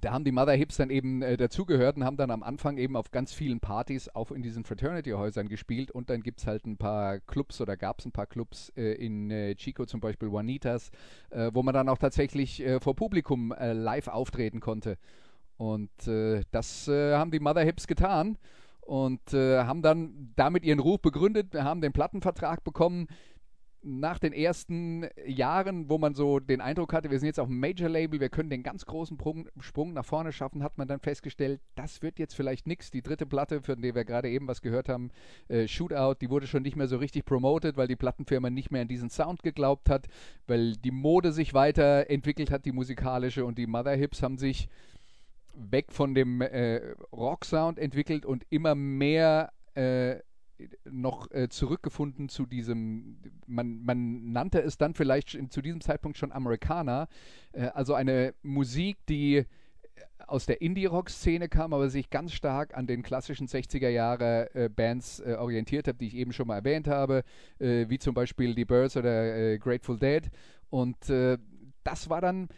da 0.00 0.12
haben 0.12 0.24
die 0.24 0.32
Mother 0.32 0.52
Hips 0.52 0.76
dann 0.76 0.90
eben 0.90 1.22
äh, 1.22 1.36
dazugehört 1.36 1.96
und 1.96 2.04
haben 2.04 2.16
dann 2.16 2.30
am 2.30 2.42
Anfang 2.42 2.78
eben 2.78 2.96
auf 2.96 3.10
ganz 3.10 3.32
vielen 3.32 3.60
Partys 3.60 4.08
auch 4.14 4.30
in 4.30 4.42
diesen 4.42 4.64
Fraternity-Häusern 4.64 5.48
gespielt 5.48 5.90
und 5.90 6.10
dann 6.10 6.22
gibt 6.22 6.40
es 6.40 6.46
halt 6.46 6.66
ein 6.66 6.76
paar 6.76 7.20
Clubs 7.20 7.60
oder 7.60 7.76
gab 7.76 7.98
es 7.98 8.06
ein 8.06 8.12
paar 8.12 8.26
Clubs 8.26 8.70
äh, 8.76 8.92
in 8.94 9.30
äh, 9.30 9.54
Chico, 9.56 9.86
zum 9.86 10.00
Beispiel 10.00 10.28
Juanitas, 10.28 10.90
äh, 11.30 11.50
wo 11.52 11.62
man 11.62 11.74
dann 11.74 11.88
auch 11.88 11.98
tatsächlich 11.98 12.60
äh, 12.60 12.80
vor 12.80 12.94
Publikum 12.94 13.52
äh, 13.52 13.72
live 13.72 14.08
auftreten 14.08 14.60
konnte. 14.60 14.98
Und 15.56 15.90
das 16.06 16.86
haben 16.86 17.32
die 17.32 17.40
Mother 17.40 17.64
Hips 17.64 17.88
getan 17.88 18.38
und 18.82 19.32
haben 19.32 19.82
dann 19.82 20.32
damit 20.36 20.62
ihren 20.62 20.78
Ruf 20.78 21.02
begründet, 21.02 21.52
haben 21.56 21.80
den 21.80 21.92
Plattenvertrag 21.92 22.62
bekommen, 22.62 23.08
nach 23.82 24.18
den 24.18 24.32
ersten 24.32 25.06
Jahren, 25.24 25.88
wo 25.88 25.98
man 25.98 26.14
so 26.14 26.40
den 26.40 26.60
Eindruck 26.60 26.92
hatte, 26.92 27.10
wir 27.10 27.18
sind 27.18 27.28
jetzt 27.28 27.40
auf 27.40 27.48
dem 27.48 27.60
Major-Label, 27.60 28.20
wir 28.20 28.28
können 28.28 28.50
den 28.50 28.62
ganz 28.62 28.86
großen 28.86 29.18
Sprung 29.60 29.92
nach 29.92 30.04
vorne 30.04 30.32
schaffen, 30.32 30.62
hat 30.62 30.78
man 30.78 30.88
dann 30.88 31.00
festgestellt, 31.00 31.60
das 31.76 32.02
wird 32.02 32.18
jetzt 32.18 32.34
vielleicht 32.34 32.66
nichts. 32.66 32.90
Die 32.90 33.02
dritte 33.02 33.26
Platte, 33.26 33.62
für 33.62 33.76
die 33.76 33.94
wir 33.94 34.04
gerade 34.04 34.28
eben 34.28 34.48
was 34.48 34.62
gehört 34.62 34.88
haben, 34.88 35.10
äh, 35.48 35.68
Shootout, 35.68 36.16
die 36.20 36.30
wurde 36.30 36.46
schon 36.46 36.62
nicht 36.62 36.76
mehr 36.76 36.88
so 36.88 36.96
richtig 36.96 37.24
promoted, 37.24 37.76
weil 37.76 37.88
die 37.88 37.96
Plattenfirma 37.96 38.50
nicht 38.50 38.70
mehr 38.70 38.82
an 38.82 38.88
diesen 38.88 39.10
Sound 39.10 39.42
geglaubt 39.42 39.88
hat, 39.88 40.06
weil 40.46 40.72
die 40.72 40.90
Mode 40.90 41.32
sich 41.32 41.54
weiterentwickelt 41.54 42.50
hat, 42.50 42.64
die 42.64 42.72
musikalische, 42.72 43.44
und 43.44 43.58
die 43.58 43.66
Mother 43.66 43.94
Hips 43.94 44.22
haben 44.22 44.38
sich 44.38 44.68
weg 45.54 45.92
von 45.92 46.14
dem 46.14 46.40
äh, 46.40 46.94
Rock-Sound 47.12 47.78
entwickelt 47.78 48.24
und 48.24 48.44
immer 48.50 48.74
mehr 48.74 49.52
äh, 49.74 50.16
noch 50.84 51.30
äh, 51.30 51.48
zurückgefunden 51.48 52.28
zu 52.28 52.46
diesem, 52.46 53.18
man, 53.46 53.82
man 53.84 54.32
nannte 54.32 54.60
es 54.60 54.76
dann 54.78 54.94
vielleicht 54.94 55.34
in, 55.34 55.50
zu 55.50 55.62
diesem 55.62 55.80
Zeitpunkt 55.80 56.18
schon 56.18 56.32
Amerikaner, 56.32 57.08
äh, 57.52 57.66
also 57.66 57.94
eine 57.94 58.34
Musik, 58.42 58.98
die 59.08 59.36
äh, 59.36 59.44
aus 60.26 60.46
der 60.46 60.60
Indie-Rock-Szene 60.60 61.48
kam, 61.48 61.72
aber 61.72 61.88
sich 61.88 62.10
ganz 62.10 62.32
stark 62.32 62.76
an 62.76 62.86
den 62.86 63.02
klassischen 63.02 63.46
60er-Jahre-Bands 63.46 65.20
äh, 65.20 65.32
äh, 65.32 65.36
orientiert 65.36 65.88
hat, 65.88 66.00
die 66.00 66.06
ich 66.08 66.16
eben 66.16 66.32
schon 66.32 66.48
mal 66.48 66.56
erwähnt 66.56 66.88
habe, 66.88 67.22
äh, 67.58 67.86
wie 67.88 67.98
zum 67.98 68.14
Beispiel 68.14 68.54
die 68.54 68.64
Birds 68.64 68.96
oder 68.96 69.58
Grateful 69.58 69.98
Dead. 69.98 70.30
Und 70.70 70.96
das 71.08 72.10
war 72.10 72.20
dann 72.20 72.48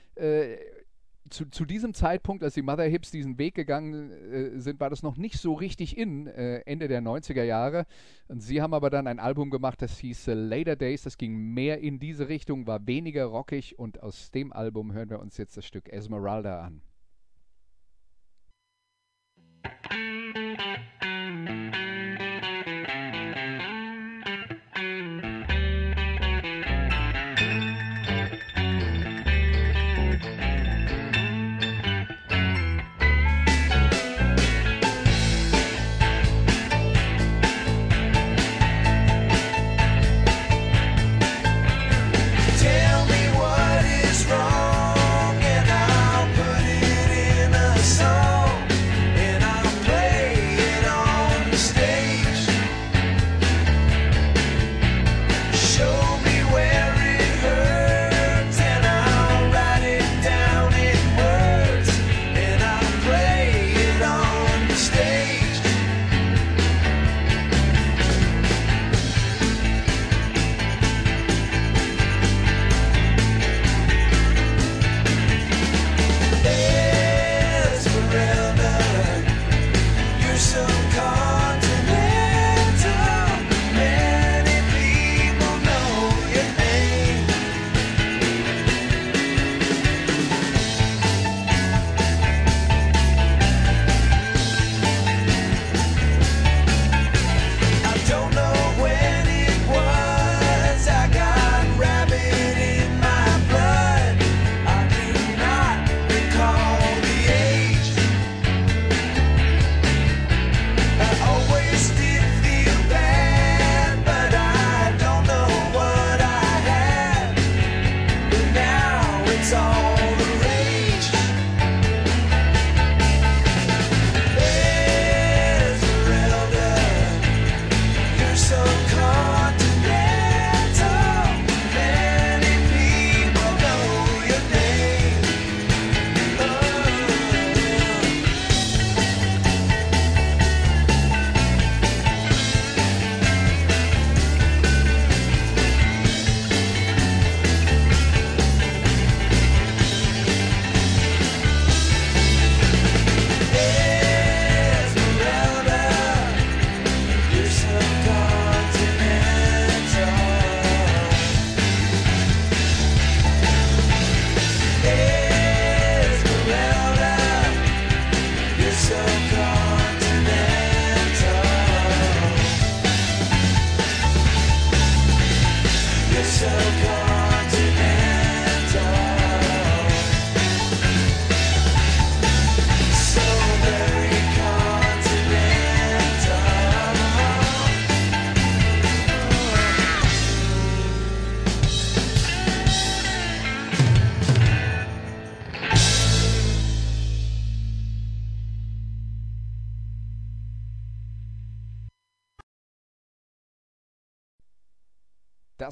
zu, 1.31 1.47
zu, 1.49 1.65
diesem 1.65 1.95
Zeitpunkt, 1.95 2.43
als 2.43 2.55
die 2.55 2.63
Mother 2.63 2.85
Hips 2.85 3.11
diesen 3.11 3.39
Weg 3.39 3.55
gegangen 3.55 4.11
äh, 4.11 4.61
sind, 4.61 4.81
war 4.81 4.91
das 4.91 5.03
noch 5.03 5.17
nicht 5.17 5.39
so 5.39 5.55
richtig 5.55 5.97
in, 5.97 6.27
äh, 6.27 6.59
Ende 6.67 6.89
der 6.89 7.01
90er 7.01 7.45
Jahre. 7.45 7.87
Und 8.29 8.41
sie 8.41 8.61
haben 8.61 8.75
aber 8.75 8.91
dann 8.91 9.07
ein 9.07 9.19
Album 9.19 9.51
gemacht, 9.51 9.81
das 9.81 9.99
hieß 9.99 10.29
äh, 10.29 10.35
Later 10.35 10.77
Days, 10.77 11.03
das 11.03 11.17
ging 11.17 11.55
mehr 11.55 11.81
in 11.81 11.99
diese 11.99 12.29
Richtung, 12.29 12.67
war 12.67 12.87
weniger 12.87 13.25
rockig 13.27 13.79
und 13.79 14.03
aus 14.03 14.31
dem 14.31 14.53
Album 14.53 14.93
hören 14.93 15.11
wir 15.11 15.21
uns 15.21 15.37
jetzt 15.39 15.57
das 15.57 15.65
Stück 15.65 15.89
Esmeralda 15.89 16.63
an. 16.63 16.83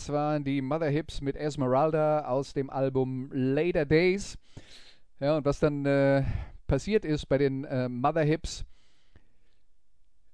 Waren 0.08 0.44
die 0.44 0.62
Mother 0.62 0.88
Hips 0.88 1.20
mit 1.20 1.36
Esmeralda 1.36 2.26
aus 2.26 2.52
dem 2.52 2.70
Album 2.70 3.30
Later 3.32 3.84
Days. 3.84 4.38
Ja, 5.20 5.36
und 5.36 5.44
was 5.44 5.60
dann 5.60 5.84
äh, 5.86 6.24
passiert 6.66 7.04
ist 7.04 7.26
bei 7.26 7.38
den 7.38 7.64
äh, 7.64 7.88
Mother 7.88 8.22
Hips, 8.22 8.64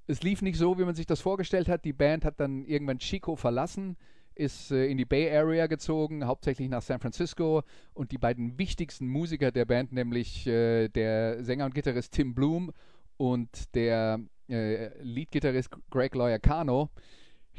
es 0.07 0.23
lief 0.23 0.43
nicht 0.43 0.59
so, 0.59 0.79
wie 0.79 0.85
man 0.85 0.95
sich 0.95 1.07
das 1.07 1.21
vorgestellt 1.21 1.69
hat. 1.69 1.85
Die 1.85 1.93
Band 1.93 2.25
hat 2.25 2.39
dann 2.39 2.65
irgendwann 2.65 2.99
Chico 2.99 3.37
verlassen, 3.37 3.97
ist 4.35 4.71
äh, 4.71 4.87
in 4.87 4.99
die 4.99 5.05
Bay 5.05 5.35
Area 5.35 5.67
gezogen, 5.67 6.27
hauptsächlich 6.27 6.69
nach 6.69 6.83
San 6.83 7.01
Francisco. 7.01 7.63
Und 7.95 8.13
die 8.13 8.19
beiden 8.19 8.59
wichtigsten 8.59 9.07
Musiker 9.09 9.51
der 9.51 9.65
Band, 9.65 9.93
nämlich 9.93 10.47
äh, 10.47 10.89
der 10.89 11.43
Sänger 11.43 11.65
und 11.65 11.75
Gitarrist 11.75 12.13
Tim 12.13 12.35
Bloom 12.35 12.73
und 13.17 13.75
der 13.75 14.21
äh, 14.49 14.91
Leadgitarrist 15.03 15.71
Greg 15.91 16.15
Loyacano, 16.15 16.91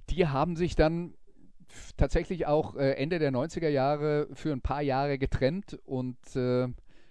die 0.09 0.27
haben 0.27 0.55
sich 0.55 0.75
dann 0.75 1.15
tatsächlich 1.97 2.45
auch 2.45 2.75
äh, 2.75 2.91
Ende 2.93 3.19
der 3.19 3.31
90er 3.31 3.69
Jahre 3.69 4.27
für 4.33 4.51
ein 4.51 4.61
paar 4.61 4.81
Jahre 4.81 5.17
getrennt 5.17 5.79
und 5.85 6.17
äh, 6.35 6.67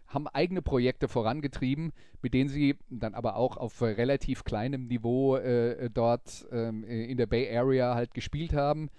haben 0.07 0.29
eigene 0.29 0.63
Projekte 0.63 1.09
vorangetrieben, 1.09 1.93
mit 2.23 2.35
denen 2.35 2.49
sie 2.49 2.77
dann 2.89 3.15
aber 3.15 3.37
auch 3.37 3.57
auf 3.57 3.83
relativ 3.83 4.45
kleinem 4.45 4.87
Niveau 4.87 5.37
äh, 5.37 5.91
dort 5.91 6.47
ähm, 6.53 6.85
in 6.85 7.17
der 7.17 7.27
Bay 7.27 7.57
Area 7.57 7.95
halt 7.95 8.15
gespielt 8.15 8.53
haben. 8.53 8.91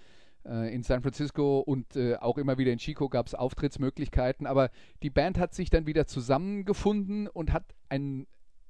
Äh, 0.46 0.74
in 0.74 0.82
San 0.82 1.02
Francisco 1.02 1.60
und 1.60 1.96
äh, 1.96 2.16
auch 2.16 2.38
immer 2.38 2.58
wieder 2.58 2.72
in 2.72 2.78
Chico 2.78 3.08
gab 3.08 3.26
es 3.26 3.34
Auftrittsmöglichkeiten, 3.34 4.46
aber 4.46 4.70
die 5.02 5.10
Band 5.10 5.38
hat 5.38 5.54
sich 5.54 5.70
dann 5.70 5.86
wieder 5.86 6.06
zusammengefunden 6.06 7.26
und 7.26 7.52
hat 7.52 7.74
einen 7.88 8.26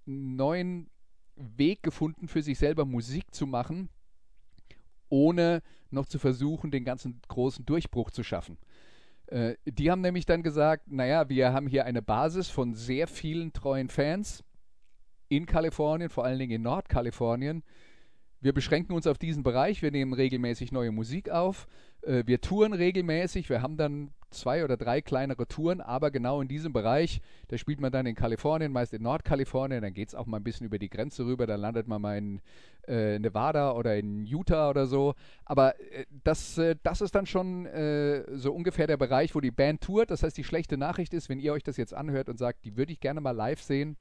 neuen 0.06 0.88
Weg 1.36 1.82
gefunden, 1.82 2.28
für 2.28 2.42
sich 2.42 2.58
selber 2.58 2.86
Musik 2.86 3.34
zu 3.34 3.46
machen, 3.46 3.90
ohne 5.08 5.62
noch 5.90 6.06
zu 6.06 6.18
versuchen, 6.18 6.70
den 6.70 6.84
ganzen 6.84 7.20
großen 7.28 7.64
Durchbruch 7.64 8.10
zu 8.10 8.22
schaffen. 8.22 8.58
Äh, 9.26 9.54
die 9.64 9.90
haben 9.90 10.00
nämlich 10.00 10.26
dann 10.26 10.42
gesagt, 10.42 10.90
naja, 10.90 11.28
wir 11.28 11.52
haben 11.52 11.66
hier 11.66 11.84
eine 11.84 12.02
Basis 12.02 12.48
von 12.48 12.74
sehr 12.74 13.06
vielen 13.06 13.52
treuen 13.52 13.88
Fans 13.88 14.44
in 15.28 15.46
Kalifornien, 15.46 16.10
vor 16.10 16.24
allen 16.24 16.38
Dingen 16.38 16.52
in 16.52 16.62
Nordkalifornien. 16.62 17.62
Wir 18.40 18.52
beschränken 18.52 18.92
uns 18.92 19.06
auf 19.06 19.18
diesen 19.18 19.42
Bereich, 19.42 19.82
wir 19.82 19.90
nehmen 19.90 20.12
regelmäßig 20.12 20.70
neue 20.70 20.92
Musik 20.92 21.30
auf, 21.30 21.66
äh, 22.02 22.22
wir 22.26 22.40
touren 22.40 22.72
regelmäßig, 22.72 23.48
wir 23.48 23.62
haben 23.62 23.76
dann 23.76 24.10
zwei 24.36 24.64
oder 24.64 24.76
drei 24.76 25.00
kleinere 25.00 25.46
Touren, 25.46 25.80
aber 25.80 26.10
genau 26.10 26.40
in 26.40 26.48
diesem 26.48 26.72
Bereich, 26.72 27.20
da 27.48 27.58
spielt 27.58 27.80
man 27.80 27.90
dann 27.90 28.06
in 28.06 28.14
Kalifornien, 28.14 28.72
meist 28.72 28.92
in 28.94 29.02
Nordkalifornien, 29.02 29.82
dann 29.82 29.94
geht 29.94 30.08
es 30.08 30.14
auch 30.14 30.26
mal 30.26 30.36
ein 30.36 30.44
bisschen 30.44 30.66
über 30.66 30.78
die 30.78 30.90
Grenze 30.90 31.24
rüber, 31.26 31.46
dann 31.46 31.60
landet 31.60 31.88
man 31.88 32.00
mal 32.00 32.18
in 32.18 32.40
äh, 32.86 33.18
Nevada 33.18 33.72
oder 33.72 33.96
in 33.96 34.24
Utah 34.24 34.70
oder 34.70 34.86
so. 34.86 35.14
Aber 35.44 35.78
äh, 35.80 36.06
das, 36.24 36.58
äh, 36.58 36.76
das 36.82 37.00
ist 37.00 37.14
dann 37.14 37.26
schon 37.26 37.66
äh, 37.66 38.24
so 38.36 38.52
ungefähr 38.52 38.86
der 38.86 38.96
Bereich, 38.96 39.34
wo 39.34 39.40
die 39.40 39.50
Band 39.50 39.80
tourt. 39.80 40.10
Das 40.10 40.22
heißt, 40.22 40.36
die 40.36 40.44
schlechte 40.44 40.76
Nachricht 40.76 41.14
ist, 41.14 41.28
wenn 41.28 41.40
ihr 41.40 41.52
euch 41.52 41.62
das 41.62 41.76
jetzt 41.76 41.94
anhört 41.94 42.28
und 42.28 42.38
sagt, 42.38 42.64
die 42.64 42.76
würde 42.76 42.92
ich 42.92 43.00
gerne 43.00 43.20
mal 43.20 43.32
live 43.32 43.60
sehen, 43.60 43.96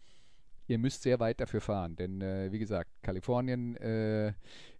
ihr 0.67 0.77
müsst 0.77 1.03
sehr 1.03 1.19
weit 1.19 1.39
dafür 1.39 1.61
fahren. 1.61 1.95
Denn 1.95 2.21
äh, 2.21 2.51
wie 2.51 2.59
gesagt, 2.59 2.89
Kalifornien 3.01 3.75
äh, 3.77 4.33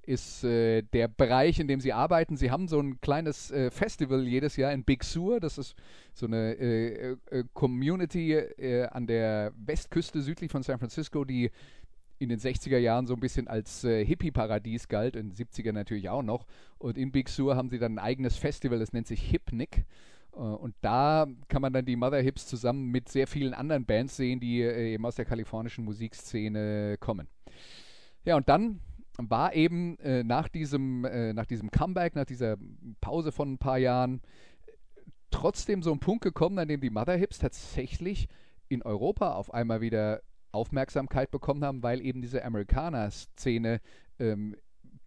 ist 0.08 0.44
äh, 0.44 0.82
der 0.82 1.08
Bereich, 1.08 1.60
in 1.60 1.68
dem 1.68 1.80
sie 1.80 1.94
arbeiten. 1.94 2.38
Sie 2.38 2.52
haben 2.52 2.68
so 2.68 2.80
ein 2.80 3.02
kleines 3.02 3.52
äh, 3.52 3.72
Festival 3.72 4.28
jedes 4.28 4.56
Jahr 4.56 4.72
in 4.72 4.84
Big 4.84 5.04
Sur. 5.04 5.40
Das 5.40 5.58
ist 5.58 5.76
so 6.14 6.26
eine 6.26 6.54
äh, 6.54 7.18
äh 7.30 7.44
Community 7.54 8.34
äh, 8.34 8.86
an 8.86 9.08
der 9.08 9.54
Westküste 9.58 10.22
südlich 10.22 10.52
von 10.52 10.64
San 10.64 10.80
Francisco, 10.80 11.26
die 11.26 11.52
in 12.18 12.30
den 12.30 12.40
60er 12.40 12.78
Jahren 12.78 13.08
so 13.08 13.14
ein 13.14 13.20
bisschen 13.20 13.48
als 13.48 13.84
äh, 13.84 14.06
Hippie-Paradies 14.06 14.88
galt, 14.88 15.16
in 15.16 15.30
den 15.30 15.36
70er 15.36 15.74
natürlich 15.74 16.10
auch 16.10 16.24
noch. 16.24 16.46
Und 16.78 16.98
in 16.98 17.12
Big 17.12 17.28
Sur 17.30 17.56
haben 17.56 17.70
sie 17.70 17.80
dann 17.80 17.96
ein 17.96 18.00
eigenes 18.00 18.38
Festival, 18.38 18.80
das 18.80 18.94
nennt 18.94 19.08
sich 19.08 19.22
Hipnik. 19.22 19.86
und 20.32 20.76
da 20.82 21.28
kann 21.50 21.62
man 21.62 21.74
dann 21.74 21.86
die 21.86 21.96
Mother 21.96 22.22
Hips 22.22 22.48
zusammen 22.48 22.92
mit 22.92 23.10
sehr 23.10 23.28
vielen 23.28 23.54
anderen 23.54 23.86
Bands 23.86 24.16
sehen, 24.16 24.40
die 24.40 24.62
eben 24.62 25.06
aus 25.06 25.16
der 25.16 25.26
kalifornischen 25.26 25.84
Musikszene 25.84 26.98
kommen. 27.00 27.28
Ja, 28.26 28.38
und 28.38 28.50
dann 28.50 28.80
war 29.18 29.54
eben 29.54 29.98
äh, 30.00 30.24
nach, 30.24 30.50
diesem, 30.50 31.06
äh, 31.06 31.34
nach 31.34 31.46
diesem 31.46 31.72
Comeback, 31.72 32.16
nach 32.16 32.26
dieser 32.26 32.58
Pause 33.02 33.32
von 33.32 33.54
ein 33.54 33.58
paar 33.58 33.78
Jahren, 33.78 34.22
trotzdem 35.32 35.84
so 35.84 35.92
ein 35.92 36.00
Punkt 36.00 36.24
gekommen, 36.24 36.60
an 36.60 36.68
dem 36.68 36.82
die 36.82 36.90
Mother 36.90 37.16
Hips 37.16 37.40
tatsächlich 37.40 38.28
in 38.68 38.82
Europa 38.82 39.34
auf 39.34 39.54
einmal 39.54 39.82
wieder 39.82 40.22
Aufmerksamkeit 40.52 41.32
bekommen 41.32 41.64
haben, 41.64 41.84
weil 41.84 42.02
eben 42.02 42.22
diese 42.22 42.44
Amerikaner-Szene 42.44 43.82
ähm, 44.20 44.56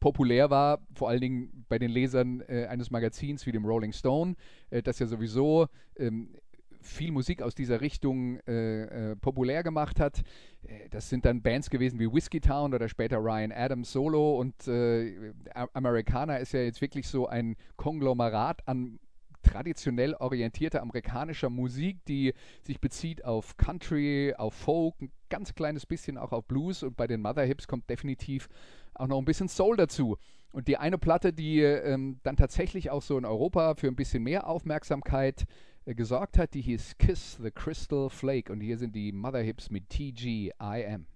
populär 0.00 0.50
war, 0.50 0.80
vor 0.94 1.08
allen 1.08 1.20
Dingen 1.20 1.64
bei 1.68 1.78
den 1.78 1.90
Lesern 1.90 2.42
äh, 2.42 2.66
eines 2.66 2.90
Magazins 2.90 3.46
wie 3.46 3.52
dem 3.52 3.64
Rolling 3.64 3.92
Stone, 3.92 4.36
äh, 4.70 4.82
das 4.82 4.98
ja 4.98 5.06
sowieso 5.06 5.66
ähm, 5.96 6.34
viel 6.80 7.12
Musik 7.12 7.42
aus 7.42 7.54
dieser 7.54 7.80
Richtung 7.80 8.38
äh, 8.46 9.10
äh, 9.12 9.16
populär 9.16 9.62
gemacht 9.62 10.00
hat. 10.00 10.22
Äh, 10.62 10.88
das 10.90 11.08
sind 11.08 11.24
dann 11.24 11.42
Bands 11.42 11.70
gewesen 11.70 11.98
wie 11.98 12.12
Whiskey 12.12 12.40
Town 12.40 12.74
oder 12.74 12.88
später 12.88 13.18
Ryan 13.18 13.52
Adams 13.52 13.92
Solo 13.92 14.38
und 14.38 14.66
äh, 14.68 15.32
Americana 15.72 16.36
ist 16.36 16.52
ja 16.52 16.60
jetzt 16.60 16.80
wirklich 16.80 17.08
so 17.08 17.26
ein 17.26 17.56
Konglomerat 17.76 18.66
an 18.66 18.98
traditionell 19.42 20.14
orientierter 20.14 20.82
amerikanischer 20.82 21.48
Musik, 21.48 22.04
die 22.06 22.34
sich 22.62 22.80
bezieht 22.80 23.24
auf 23.24 23.56
Country, 23.56 24.34
auf 24.36 24.54
Folk, 24.54 25.00
ein 25.00 25.12
ganz 25.30 25.54
kleines 25.54 25.86
bisschen 25.86 26.18
auch 26.18 26.32
auf 26.32 26.44
Blues 26.46 26.82
und 26.82 26.96
bei 26.96 27.06
den 27.06 27.20
Mother 27.20 27.44
Hips 27.44 27.66
kommt 27.66 27.88
definitiv 27.88 28.48
auch 28.94 29.06
noch 29.06 29.18
ein 29.18 29.24
bisschen 29.24 29.48
Soul 29.48 29.76
dazu. 29.76 30.16
Und 30.50 30.66
die 30.66 30.76
eine 30.76 30.98
Platte, 30.98 31.32
die 31.32 31.60
ähm, 31.60 32.20
dann 32.22 32.36
tatsächlich 32.36 32.90
auch 32.90 33.02
so 33.02 33.18
in 33.18 33.24
Europa 33.24 33.74
für 33.74 33.86
ein 33.86 33.96
bisschen 33.96 34.22
mehr 34.22 34.46
Aufmerksamkeit 34.46 35.44
äh, 35.88 35.94
gesorgt 35.94 36.38
hat, 36.38 36.54
die 36.54 36.60
hieß 36.60 36.98
Kiss 36.98 37.38
the 37.42 37.50
Crystal 37.50 38.10
Flake. 38.10 38.52
Und 38.52 38.60
hier 38.60 38.78
sind 38.78 38.94
die 38.94 39.10
Mother 39.12 39.40
Hips 39.40 39.70
mit 39.70 39.88
TGIM. 39.88 41.06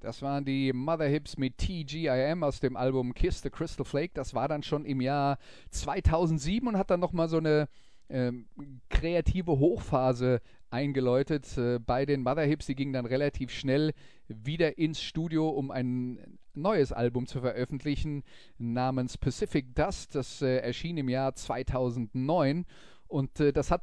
Das 0.00 0.22
waren 0.22 0.46
die 0.46 0.72
Mother 0.72 1.06
Hips 1.06 1.36
mit 1.36 1.58
TGIM 1.58 2.42
aus 2.42 2.58
dem 2.58 2.74
Album 2.74 3.12
Kiss 3.12 3.42
the 3.42 3.50
Crystal 3.50 3.84
Flake. 3.84 4.12
Das 4.14 4.32
war 4.32 4.48
dann 4.48 4.62
schon 4.62 4.86
im 4.86 5.02
Jahr 5.02 5.38
2007 5.70 6.66
und 6.66 6.78
hat 6.78 6.90
dann 6.90 7.00
nochmal 7.00 7.28
so 7.28 7.36
eine 7.36 7.68
ähm, 8.08 8.46
kreative 8.88 9.58
Hochphase 9.58 10.40
eingeläutet 10.70 11.56
äh, 11.58 11.78
bei 11.78 12.06
den 12.06 12.22
Mother 12.22 12.44
Hips. 12.44 12.64
Die 12.64 12.74
gingen 12.74 12.94
dann 12.94 13.04
relativ 13.04 13.50
schnell 13.50 13.92
wieder 14.26 14.78
ins 14.78 15.02
Studio, 15.02 15.50
um 15.50 15.70
ein 15.70 16.38
neues 16.54 16.92
Album 16.92 17.26
zu 17.26 17.40
veröffentlichen 17.40 18.22
namens 18.56 19.18
Pacific 19.18 19.74
Dust. 19.74 20.14
Das 20.14 20.40
äh, 20.40 20.60
erschien 20.60 20.96
im 20.96 21.10
Jahr 21.10 21.34
2009 21.34 22.64
und 23.06 23.38
äh, 23.38 23.52
das 23.52 23.70
hat 23.70 23.82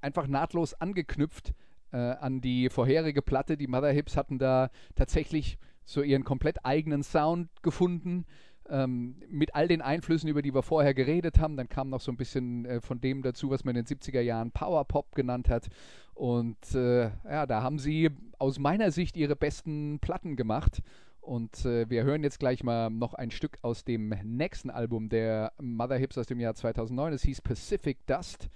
einfach 0.00 0.26
nahtlos 0.26 0.74
angeknüpft 0.74 1.54
äh, 1.94 2.16
an 2.20 2.40
die 2.40 2.68
vorherige 2.68 3.22
Platte. 3.22 3.56
Die 3.56 3.68
Mother 3.68 3.92
Hips 3.92 4.16
hatten 4.16 4.38
da 4.38 4.70
tatsächlich 4.96 5.58
so 5.84 6.02
ihren 6.02 6.24
komplett 6.24 6.64
eigenen 6.64 7.02
Sound 7.02 7.48
gefunden. 7.62 8.26
Ähm, 8.68 9.16
mit 9.28 9.54
all 9.54 9.68
den 9.68 9.82
Einflüssen, 9.82 10.28
über 10.28 10.40
die 10.40 10.54
wir 10.54 10.62
vorher 10.62 10.94
geredet 10.94 11.38
haben. 11.38 11.56
Dann 11.56 11.68
kam 11.68 11.90
noch 11.90 12.00
so 12.00 12.10
ein 12.10 12.16
bisschen 12.16 12.64
äh, 12.64 12.80
von 12.80 13.00
dem 13.00 13.22
dazu, 13.22 13.50
was 13.50 13.64
man 13.64 13.76
in 13.76 13.84
den 13.84 13.98
70er 13.98 14.20
Jahren 14.20 14.50
Power 14.50 14.84
Pop 14.86 15.14
genannt 15.14 15.50
hat. 15.50 15.68
Und 16.14 16.74
äh, 16.74 17.10
ja, 17.24 17.46
da 17.46 17.62
haben 17.62 17.78
sie 17.78 18.10
aus 18.38 18.58
meiner 18.58 18.90
Sicht 18.90 19.16
ihre 19.16 19.36
besten 19.36 19.98
Platten 20.00 20.34
gemacht. 20.34 20.82
Und 21.20 21.64
äh, 21.66 21.88
wir 21.90 22.04
hören 22.04 22.22
jetzt 22.22 22.40
gleich 22.40 22.64
mal 22.64 22.90
noch 22.90 23.14
ein 23.14 23.30
Stück 23.30 23.58
aus 23.62 23.84
dem 23.84 24.14
nächsten 24.24 24.70
Album 24.70 25.10
der 25.10 25.52
Mother 25.60 25.96
Hips 25.98 26.18
aus 26.18 26.26
dem 26.26 26.40
Jahr 26.40 26.54
2009. 26.54 27.12
Es 27.12 27.22
hieß 27.22 27.42
Pacific 27.42 28.06
Dust 28.06 28.48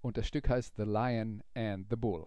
und 0.00 0.16
das 0.16 0.26
Stück 0.26 0.48
heißt 0.48 0.76
The 0.76 0.84
Lion 0.84 1.42
and 1.54 1.86
the 1.90 1.96
Bull. 1.96 2.26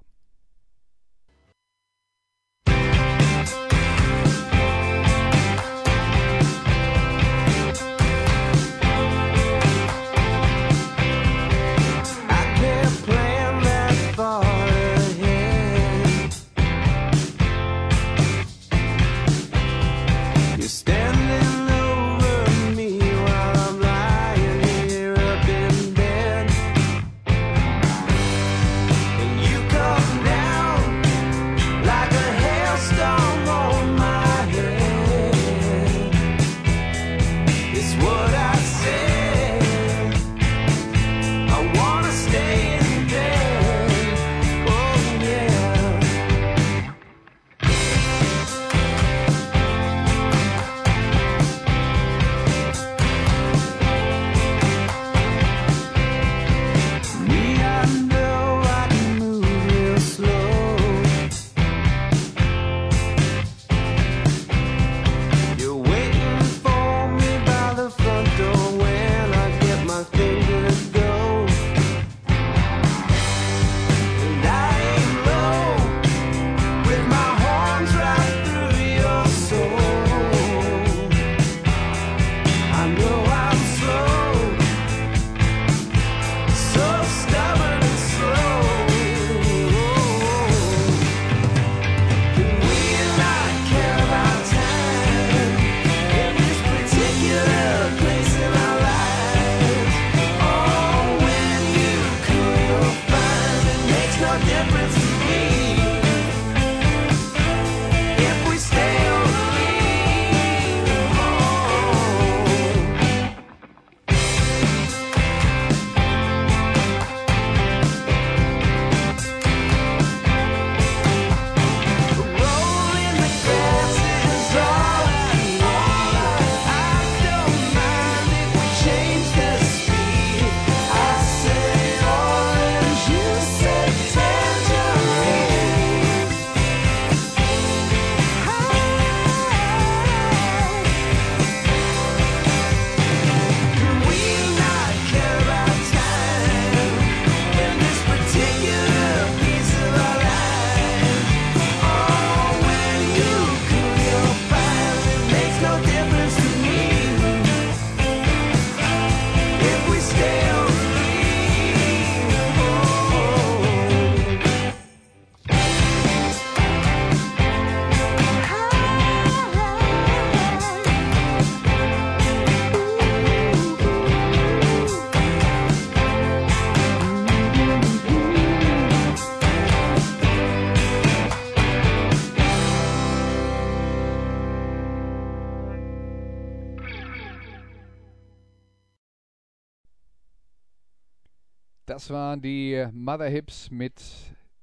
Das 192.01 192.09
waren 192.09 192.41
die 192.41 192.83
Mother 192.93 193.29
Hips 193.29 193.69
mit 193.69 194.01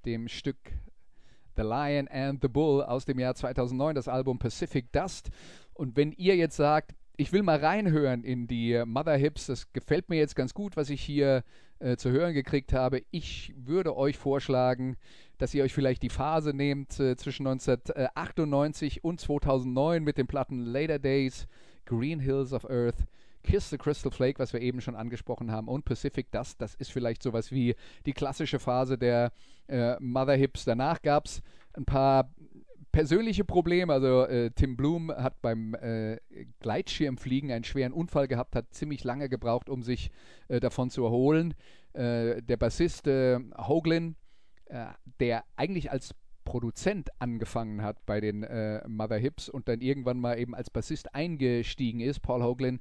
dem 0.05 0.27
Stück 0.27 0.57
The 1.55 1.63
Lion 1.63 2.09
and 2.09 2.43
the 2.43 2.49
Bull 2.49 2.83
aus 2.83 3.05
dem 3.05 3.21
Jahr 3.21 3.37
2009, 3.37 3.95
das 3.95 4.09
Album 4.09 4.41
Pacific 4.41 4.91
Dust. 4.91 5.31
Und 5.73 5.97
wenn 5.97 6.11
ihr 6.11 6.35
jetzt 6.35 6.57
sagt, 6.57 6.97
ich 7.17 7.33
will 7.33 7.45
mal 7.45 7.61
reinhören 7.65 8.25
in 8.25 8.49
die 8.49 8.83
Mother 8.85 9.15
Hips, 9.15 9.47
das 9.47 9.73
gefällt 9.73 10.09
mir 10.09 10.17
jetzt 10.17 10.35
ganz 10.35 10.53
gut, 10.53 10.77
was 10.77 10.91
ich 10.91 11.01
hier 11.01 11.45
äh, 11.79 11.97
zu 11.97 12.11
hören 12.11 12.35
gekriegt 12.35 12.73
habe. 12.73 13.03
Ich 13.13 13.55
würde 13.57 13.97
euch 13.97 14.19
vorschlagen, 14.19 14.97
dass 15.39 15.55
ihr 15.55 15.63
euch 15.63 15.75
vielleicht 15.75 16.03
die 16.03 16.11
Phase 16.11 16.53
nehmt 16.53 16.99
äh, 16.99 17.15
zwischen 17.15 17.47
1998 17.47 19.05
und 19.05 19.21
2009 19.21 20.03
mit 20.03 20.19
den 20.19 20.27
Platten 20.27 20.65
Later 20.65 20.99
Days, 20.99 21.47
Green 21.85 22.19
Hills 22.19 22.53
of 22.53 22.69
Earth, 22.69 23.07
Kiss 23.43 23.71
the 23.71 23.79
Crystal 23.79 24.11
Flake, 24.11 24.39
was 24.39 24.53
wir 24.53 24.61
eben 24.61 24.81
schon 24.81 24.97
angesprochen 24.97 25.51
haben, 25.51 25.69
und 25.69 25.85
Pacific 25.85 26.31
Dust. 26.31 26.61
Das 26.61 26.75
ist 26.75 26.93
vielleicht 26.93 27.23
sowas 27.23 27.51
wie 27.51 27.75
die 28.07 28.13
klassische 28.13 28.59
Phase 28.59 28.99
der 28.99 29.33
äh, 29.69 29.97
Mother 30.01 30.37
Hips. 30.37 30.65
Danach 30.65 31.03
gab 31.03 31.27
es 31.27 31.43
ein 31.75 31.85
paar 31.85 32.31
persönliche 32.93 33.45
Probleme. 33.45 33.93
Also 33.93 34.25
äh, 34.25 34.51
Tim 34.51 34.77
Bloom 34.77 35.11
hat 35.11 35.41
beim 35.41 35.75
äh, 35.75 36.19
Gleitschirmfliegen 36.61 37.51
einen 37.53 37.65
schweren 37.65 37.93
Unfall 37.93 38.29
gehabt, 38.29 38.57
hat 38.57 38.73
ziemlich 38.75 39.05
lange 39.05 39.29
gebraucht, 39.29 39.69
um 39.69 39.83
sich 39.83 40.11
äh, 40.49 40.61
davon 40.61 40.91
zu 40.91 41.05
erholen. 41.05 41.55
Äh, 41.93 42.43
der 42.43 42.57
Bassist 42.57 43.07
äh, 43.07 43.39
Hoagland, 43.57 44.17
äh, 44.67 44.87
der 45.21 45.45
eigentlich 45.57 45.91
als 45.91 46.15
Produzent 46.45 47.11
angefangen 47.19 47.83
hat 47.83 48.07
bei 48.07 48.23
den 48.23 48.41
Mother 48.87 49.19
Hips 49.19 49.51
und 49.51 49.69
dann 49.69 49.83
irgendwann 49.83 50.19
mal 50.19 50.39
eben 50.39 50.55
als 50.55 50.71
Bassist 50.71 51.15
eingestiegen 51.15 52.01
ist, 52.01 52.21
Paul 52.21 52.43
Hoagland, 52.43 52.81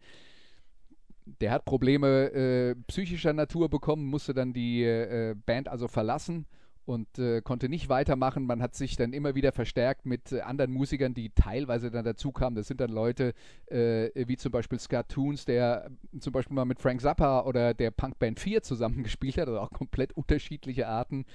der 1.41 1.51
hat 1.51 1.65
Probleme 1.65 2.31
äh, 2.31 2.75
psychischer 2.87 3.33
Natur 3.33 3.69
bekommen, 3.69 4.05
musste 4.05 4.33
dann 4.33 4.53
die 4.53 4.83
äh, 4.83 5.35
Band 5.45 5.67
also 5.67 5.87
verlassen 5.87 6.45
und 6.87 7.19
äh, 7.19 7.41
konnte 7.41 7.67
nicht 7.67 7.89
weitermachen. 7.89 8.45
Man 8.45 8.61
hat 8.61 8.73
sich 8.73 8.95
dann 8.95 9.11
immer 9.11 9.35
wieder 9.35 9.51
verstärkt 9.51 10.05
mit 10.05 10.31
äh, 10.31 10.39
anderen 10.39 10.71
Musikern, 10.71 11.13
die 11.13 11.31
teilweise 11.31 11.91
dann 11.91 12.05
dazu 12.05 12.31
kamen. 12.31 12.55
Das 12.55 12.67
sind 12.67 12.79
dann 12.79 12.91
Leute 12.91 13.33
äh, 13.65 14.09
wie 14.15 14.37
zum 14.37 14.53
Beispiel 14.53 14.79
Toons, 15.09 15.43
der 15.43 15.91
äh, 16.13 16.19
zum 16.19 16.31
Beispiel 16.31 16.55
mal 16.55 16.63
mit 16.63 16.79
Frank 16.79 17.01
Zappa 17.01 17.41
oder 17.41 17.73
der 17.73 17.91
Punkband 17.91 18.39
4 18.39 18.63
zusammengespielt 18.63 19.37
hat. 19.37 19.49
Also 19.49 19.59
auch 19.59 19.71
komplett 19.71 20.13
unterschiedliche 20.13 20.87
Arten 20.87 21.25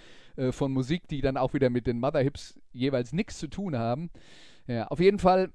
von 0.51 0.73
Musik, 0.73 1.09
die 1.09 1.21
dann 1.21 1.37
auch 1.37 1.53
wieder 1.53 1.69
mit 1.69 1.87
den 1.87 2.01
Mother 2.01 2.21
Hips 2.21 2.59
jeweils 2.73 3.13
nichts 3.13 3.39
zu 3.39 3.49
tun 3.49 3.77
haben. 3.77 4.09
Ja, 4.67 4.87
auf 4.87 4.99
jeden 4.99 5.19
Fall 5.19 5.53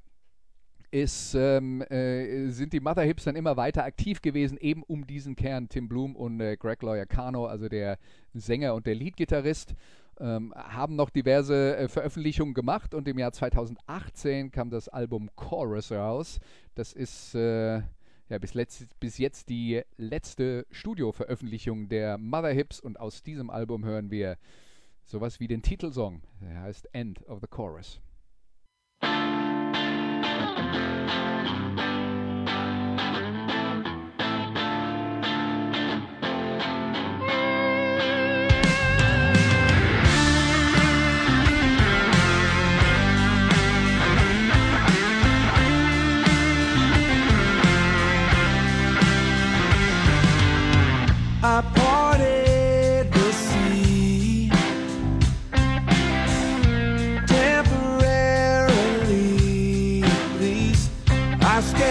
ist, 0.91 1.35
ähm, 1.35 1.81
äh, 1.83 2.49
sind 2.49 2.73
die 2.73 2.79
Mother 2.79 3.03
Hips 3.03 3.25
dann 3.25 3.35
immer 3.35 3.57
weiter 3.57 3.83
aktiv 3.83 4.21
gewesen, 4.21 4.57
eben 4.57 4.83
um 4.83 5.05
diesen 5.05 5.35
Kern, 5.35 5.69
Tim 5.69 5.87
Bloom 5.87 6.15
und 6.15 6.39
äh, 6.39 6.55
Greg 6.57 6.81
Loyacano, 6.81 7.45
also 7.45 7.67
der 7.67 7.97
Sänger 8.33 8.73
und 8.75 8.85
der 8.85 8.95
Leadgitarrist, 8.95 9.75
ähm, 10.19 10.53
haben 10.55 10.95
noch 10.95 11.09
diverse 11.09 11.77
äh, 11.77 11.87
Veröffentlichungen 11.87 12.53
gemacht 12.53 12.93
und 12.93 13.07
im 13.07 13.19
Jahr 13.19 13.31
2018 13.31 14.51
kam 14.51 14.69
das 14.69 14.89
Album 14.89 15.29
Chorus 15.35 15.91
raus. 15.91 16.39
Das 16.75 16.93
ist 16.93 17.35
äh, 17.35 17.81
ja, 18.29 18.37
bis, 18.39 18.53
letzt, 18.53 18.99
bis 18.99 19.17
jetzt 19.17 19.49
die 19.49 19.81
letzte 19.97 20.65
Studioveröffentlichung 20.71 21.87
der 21.89 22.17
Mother 22.17 22.51
Hips 22.51 22.79
und 22.79 22.99
aus 22.99 23.23
diesem 23.23 23.49
Album 23.49 23.85
hören 23.85 24.11
wir 24.11 24.37
sowas 25.05 25.39
wie 25.39 25.47
den 25.47 25.61
Titelsong. 25.61 26.21
Der 26.41 26.61
heißt 26.61 26.89
End 26.93 27.25
of 27.27 27.39
the 27.41 27.47
Chorus. 27.47 28.01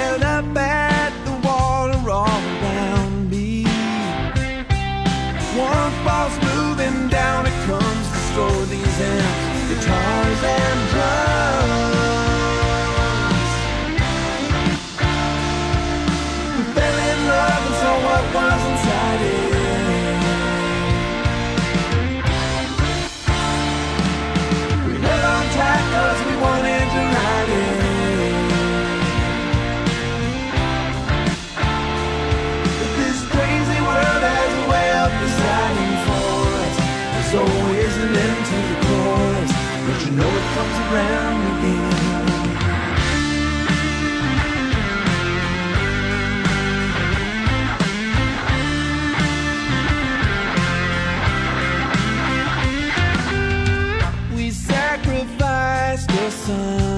I 0.06 0.08
scaled 0.08 0.22
up 0.22 0.56
at 0.56 0.75
around 40.74 41.40
again. 41.52 42.16
We 54.34 54.50
sacrificed 54.50 56.08
the 56.08 56.30
sun 56.30 56.95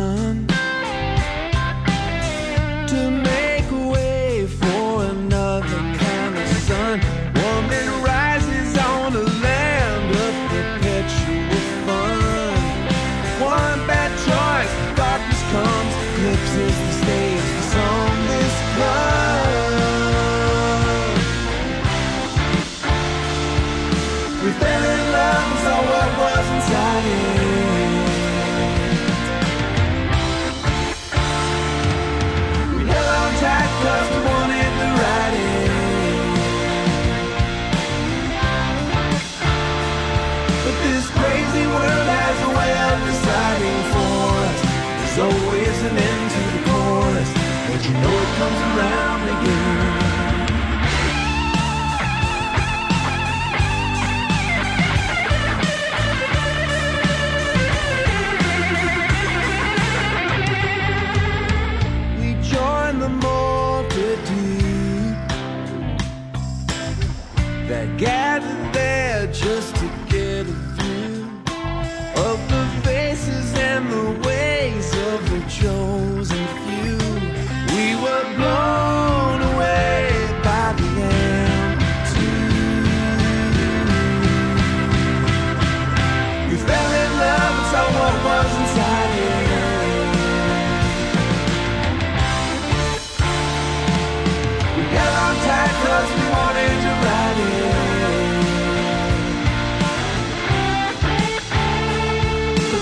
We 24.40 24.50
fell 24.52 24.84
in 24.94 25.02
love 25.12 25.50
and 25.50 25.58
saw 25.64 25.78
what 25.90 26.10
was 26.20 26.46
inside 26.54 27.06
it. 27.06 27.18
We 32.76 32.82
held 32.86 33.10
on 33.22 33.30
tight 33.42 33.70
'cause 33.80 34.08
we 34.14 34.18
wanted 34.30 34.72
to 34.80 34.88
ride. 35.00 35.34
But 40.64 40.76
this 40.84 41.06
crazy 41.18 41.64
world 41.74 42.08
has 42.18 42.38
a 42.48 42.50
way 42.58 42.72
of 42.88 42.96
deciding 43.10 43.80
for 43.92 44.22
us. 44.46 44.60
There's 44.98 45.18
always 45.26 45.76
an 45.88 45.96
end 46.10 46.24
to 46.34 46.40
the 46.52 46.60
chorus, 46.68 47.30
but 47.68 47.80
you 47.86 47.94
know 48.02 48.14
it 48.24 48.30
comes 48.38 48.60
around 48.70 49.22
again. 49.34 49.87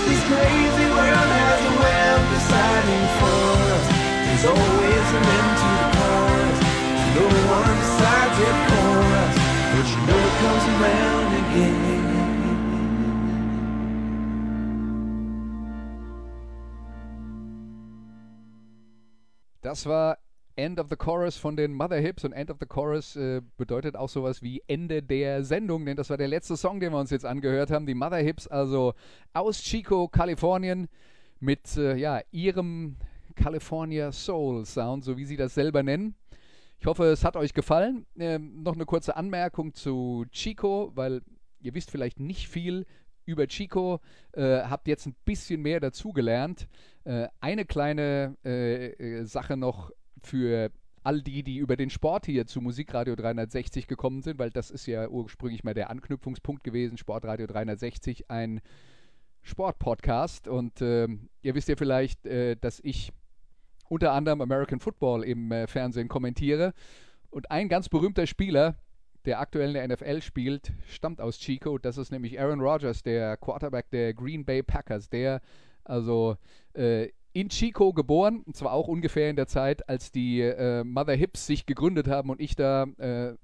This 0.07 0.23
crazy 0.23 0.87
world 0.95 1.31
has 1.35 1.61
a 1.67 1.73
way 1.83 1.99
of 2.15 2.21
deciding 2.31 3.05
for 3.19 3.51
us. 3.75 3.85
There's 4.23 4.45
always 4.47 5.07
an 5.19 5.25
end 5.35 5.51
to 5.59 5.67
the 5.79 5.87
chorus. 5.99 6.59
No 7.17 7.25
one 7.51 7.75
decides 7.83 8.37
it 8.47 8.57
for 8.71 8.95
us, 9.23 9.35
but 9.73 9.85
you 9.91 9.99
know 10.07 10.21
it 10.29 10.35
comes 10.43 10.65
around 10.71 11.27
again. 11.43 11.97
Das 19.61 19.85
war 19.85 20.17
End 20.57 20.79
of 20.79 20.87
the 20.89 20.95
Chorus 20.95 21.37
von 21.37 21.55
den 21.55 21.73
Mother 21.73 21.99
Hips 21.99 22.25
und 22.25 22.33
End 22.33 22.49
of 22.49 22.57
the 22.59 22.65
Chorus 22.65 23.15
äh, 23.15 23.41
bedeutet 23.57 23.95
auch 23.95 24.09
sowas 24.09 24.41
wie 24.41 24.63
Ende 24.67 25.03
der 25.03 25.43
Sendung, 25.43 25.85
denn 25.85 25.95
das 25.95 26.09
war 26.09 26.17
der 26.17 26.27
letzte 26.27 26.57
Song, 26.57 26.79
den 26.79 26.91
wir 26.91 26.99
uns 26.99 27.11
jetzt 27.11 27.25
angehört 27.25 27.69
haben. 27.69 27.85
Die 27.85 27.93
Mother 27.93 28.17
Hips, 28.17 28.47
also 28.47 28.93
aus 29.33 29.61
Chico, 29.61 30.07
Kalifornien, 30.07 30.87
mit 31.39 31.77
äh, 31.77 31.95
ja, 31.95 32.21
ihrem 32.31 32.97
California 33.35 34.11
Soul 34.11 34.65
Sound, 34.65 35.03
so 35.03 35.15
wie 35.15 35.25
sie 35.25 35.37
das 35.37 35.53
selber 35.53 35.83
nennen. 35.83 36.15
Ich 36.79 36.85
hoffe, 36.85 37.05
es 37.05 37.23
hat 37.23 37.35
euch 37.35 37.53
gefallen. 37.53 38.05
Ähm, 38.17 38.63
noch 38.63 38.73
eine 38.73 38.85
kurze 38.85 39.15
Anmerkung 39.15 39.73
zu 39.73 40.25
Chico, 40.31 40.91
weil 40.95 41.21
ihr 41.59 41.73
wisst 41.73 41.91
vielleicht 41.91 42.19
nicht 42.19 42.47
viel 42.47 42.85
über 43.25 43.47
Chico, 43.47 43.99
äh, 44.33 44.61
habt 44.61 44.87
jetzt 44.87 45.05
ein 45.05 45.15
bisschen 45.25 45.61
mehr 45.61 45.79
dazugelernt. 45.79 46.67
Äh, 47.03 47.27
eine 47.39 47.65
kleine 47.65 48.37
äh, 48.43 48.87
äh, 48.93 49.25
Sache 49.25 49.57
noch 49.57 49.91
für 50.23 50.71
all 51.03 51.21
die, 51.21 51.41
die 51.41 51.57
über 51.57 51.77
den 51.77 51.89
Sport 51.89 52.25
hier 52.25 52.45
zu 52.47 52.59
Musikradio 52.59 53.15
360 53.15 53.87
gekommen 53.87 54.21
sind, 54.21 54.39
weil 54.39 54.49
das 54.49 54.69
ist 54.69 54.85
ja 54.87 55.07
ursprünglich 55.07 55.63
mal 55.63 55.73
der 55.73 55.89
Anknüpfungspunkt 55.89 56.63
gewesen, 56.63 56.97
Sportradio 56.97 57.47
360, 57.47 58.29
ein 58.29 58.59
Sportpodcast. 59.41 60.47
Und 60.47 60.81
äh, 60.81 61.07
ihr 61.41 61.55
wisst 61.55 61.69
ja 61.69 61.77
vielleicht, 61.77 62.25
äh, 62.25 62.57
dass 62.57 62.81
ich 62.81 63.13
unter 63.87 64.11
anderem 64.11 64.41
American 64.41 64.79
Football 64.79 65.23
im 65.23 65.51
äh, 65.51 65.67
Fernsehen 65.67 66.09
kommentiere. 66.09 66.73
Und 67.29 67.51
ein 67.51 67.69
ganz 67.69 67.87
berühmter 67.87 68.27
Spieler, 68.27 68.75
der 69.23 69.39
aktuell 69.39 69.75
in 69.75 69.87
der 69.87 69.87
NFL 69.87 70.21
spielt, 70.21 70.73
stammt 70.87 71.21
aus 71.21 71.39
Chico. 71.39 71.77
Das 71.77 71.97
ist 71.97 72.11
nämlich 72.11 72.39
Aaron 72.39 72.59
Rodgers, 72.59 73.03
der 73.03 73.37
Quarterback 73.37 73.89
der 73.91 74.13
Green 74.13 74.45
Bay 74.45 74.63
Packers, 74.63 75.09
der 75.09 75.41
also 75.83 76.35
äh, 76.73 77.09
in 77.39 77.49
Chico 77.49 77.93
geboren, 77.93 78.41
und 78.45 78.55
zwar 78.55 78.73
auch 78.73 78.87
ungefähr 78.87 79.29
in 79.29 79.35
der 79.35 79.45
Zeit, 79.45 79.87
als 79.87 80.11
die 80.11 80.41
äh, 80.41 80.83
Mother 80.83 81.13
Hips 81.13 81.45
sich 81.45 81.67
gegründet 81.67 82.07
haben 82.07 82.31
und 82.31 82.41
ich 82.41 82.55
da 82.55 82.83
äh, 82.97 83.35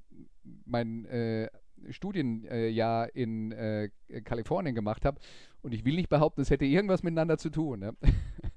mein 0.66 1.06
äh, 1.06 1.50
Studienjahr 1.90 3.16
in 3.16 3.52
äh, 3.52 3.90
Kalifornien 4.24 4.74
gemacht 4.74 5.06
habe. 5.06 5.20
Und 5.62 5.74
ich 5.74 5.86
will 5.86 5.96
nicht 5.96 6.10
behaupten, 6.10 6.42
es 6.42 6.50
hätte 6.50 6.66
irgendwas 6.66 7.04
miteinander 7.04 7.38
zu 7.38 7.52
tun. 7.52 7.82
Ne? 7.82 7.96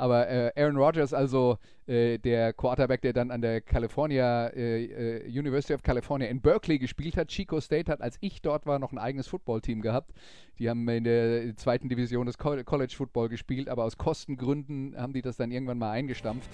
Aber 0.00 0.30
äh, 0.30 0.50
Aaron 0.56 0.78
Rodgers, 0.78 1.12
also 1.12 1.58
äh, 1.86 2.16
der 2.16 2.54
Quarterback, 2.54 3.02
der 3.02 3.12
dann 3.12 3.30
an 3.30 3.42
der 3.42 3.60
California 3.60 4.46
äh, 4.46 4.84
äh, 4.84 5.28
University 5.28 5.74
of 5.74 5.82
California 5.82 6.26
in 6.28 6.40
Berkeley 6.40 6.78
gespielt 6.78 7.18
hat, 7.18 7.28
Chico 7.28 7.60
State 7.60 7.92
hat, 7.92 8.00
als 8.00 8.16
ich 8.22 8.40
dort 8.40 8.64
war, 8.64 8.78
noch 8.78 8.92
ein 8.92 8.98
eigenes 8.98 9.26
Footballteam 9.26 9.82
gehabt. 9.82 10.12
Die 10.58 10.70
haben 10.70 10.88
in 10.88 11.04
der 11.04 11.54
zweiten 11.56 11.90
Division 11.90 12.24
des 12.24 12.38
College 12.38 12.94
Football 12.96 13.28
gespielt, 13.28 13.68
aber 13.68 13.84
aus 13.84 13.98
Kostengründen 13.98 14.96
haben 14.96 15.12
die 15.12 15.20
das 15.20 15.36
dann 15.36 15.50
irgendwann 15.50 15.78
mal 15.78 15.90
eingestampft. 15.90 16.48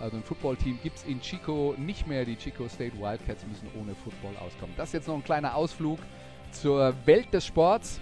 Also 0.00 0.16
ein 0.16 0.22
Footballteam 0.22 0.78
gibt 0.80 0.98
es 0.98 1.04
in 1.04 1.20
Chico 1.20 1.74
nicht 1.76 2.06
mehr. 2.06 2.24
Die 2.24 2.36
Chico 2.36 2.68
State 2.68 2.96
Wildcats 3.00 3.44
müssen 3.44 3.66
ohne 3.80 3.96
Football 3.96 4.36
auskommen. 4.36 4.76
Das 4.76 4.90
ist 4.90 4.92
jetzt 4.92 5.08
noch 5.08 5.16
ein 5.16 5.24
kleiner 5.24 5.56
Ausflug 5.56 5.98
zur 6.52 6.94
Welt 7.06 7.34
des 7.34 7.44
Sports. 7.44 8.00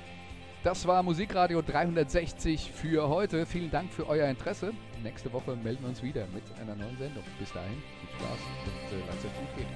Das 0.64 0.86
war 0.86 1.02
Musikradio 1.02 1.60
360 1.60 2.70
für 2.72 3.08
heute. 3.08 3.46
Vielen 3.46 3.72
Dank 3.72 3.92
für 3.92 4.08
euer 4.08 4.28
Interesse. 4.28 4.70
Nächste 5.02 5.32
Woche 5.32 5.56
melden 5.56 5.82
wir 5.82 5.88
uns 5.88 6.04
wieder 6.04 6.24
mit 6.32 6.44
einer 6.60 6.76
neuen 6.76 6.96
Sendung. 6.98 7.24
Bis 7.40 7.52
dahin, 7.52 7.82
viel 7.98 8.08
Spaß 8.16 8.38
und 8.64 8.96
äh, 8.96 9.02
lasst 9.08 9.24
euch 9.24 9.34
gut 9.40 9.56
gehen. 9.56 9.66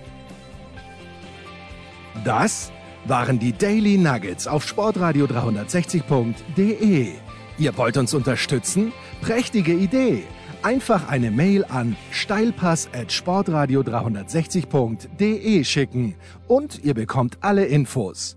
Das 2.25 2.71
waren 3.05 3.41
die 3.41 3.53
Daily 3.53 3.99
Nuggets 3.99 4.47
auf 4.47 4.65
sportradio 4.65 5.27
360.de. 5.27 7.15
Ihr 7.59 7.77
wollt 7.77 7.97
uns 7.97 8.15
unterstützen? 8.15 8.93
Prächtige 9.23 9.73
Idee! 9.73 10.23
Einfach 10.63 11.09
eine 11.09 11.33
Mail 11.33 11.65
an 11.65 11.97
steilpass 12.13 12.89
at 12.93 13.11
sportradio 13.11 13.81
360.de 13.81 15.65
schicken 15.65 16.15
und 16.47 16.85
ihr 16.85 16.95
bekommt 16.95 17.39
alle 17.41 17.65
Infos. 17.67 18.37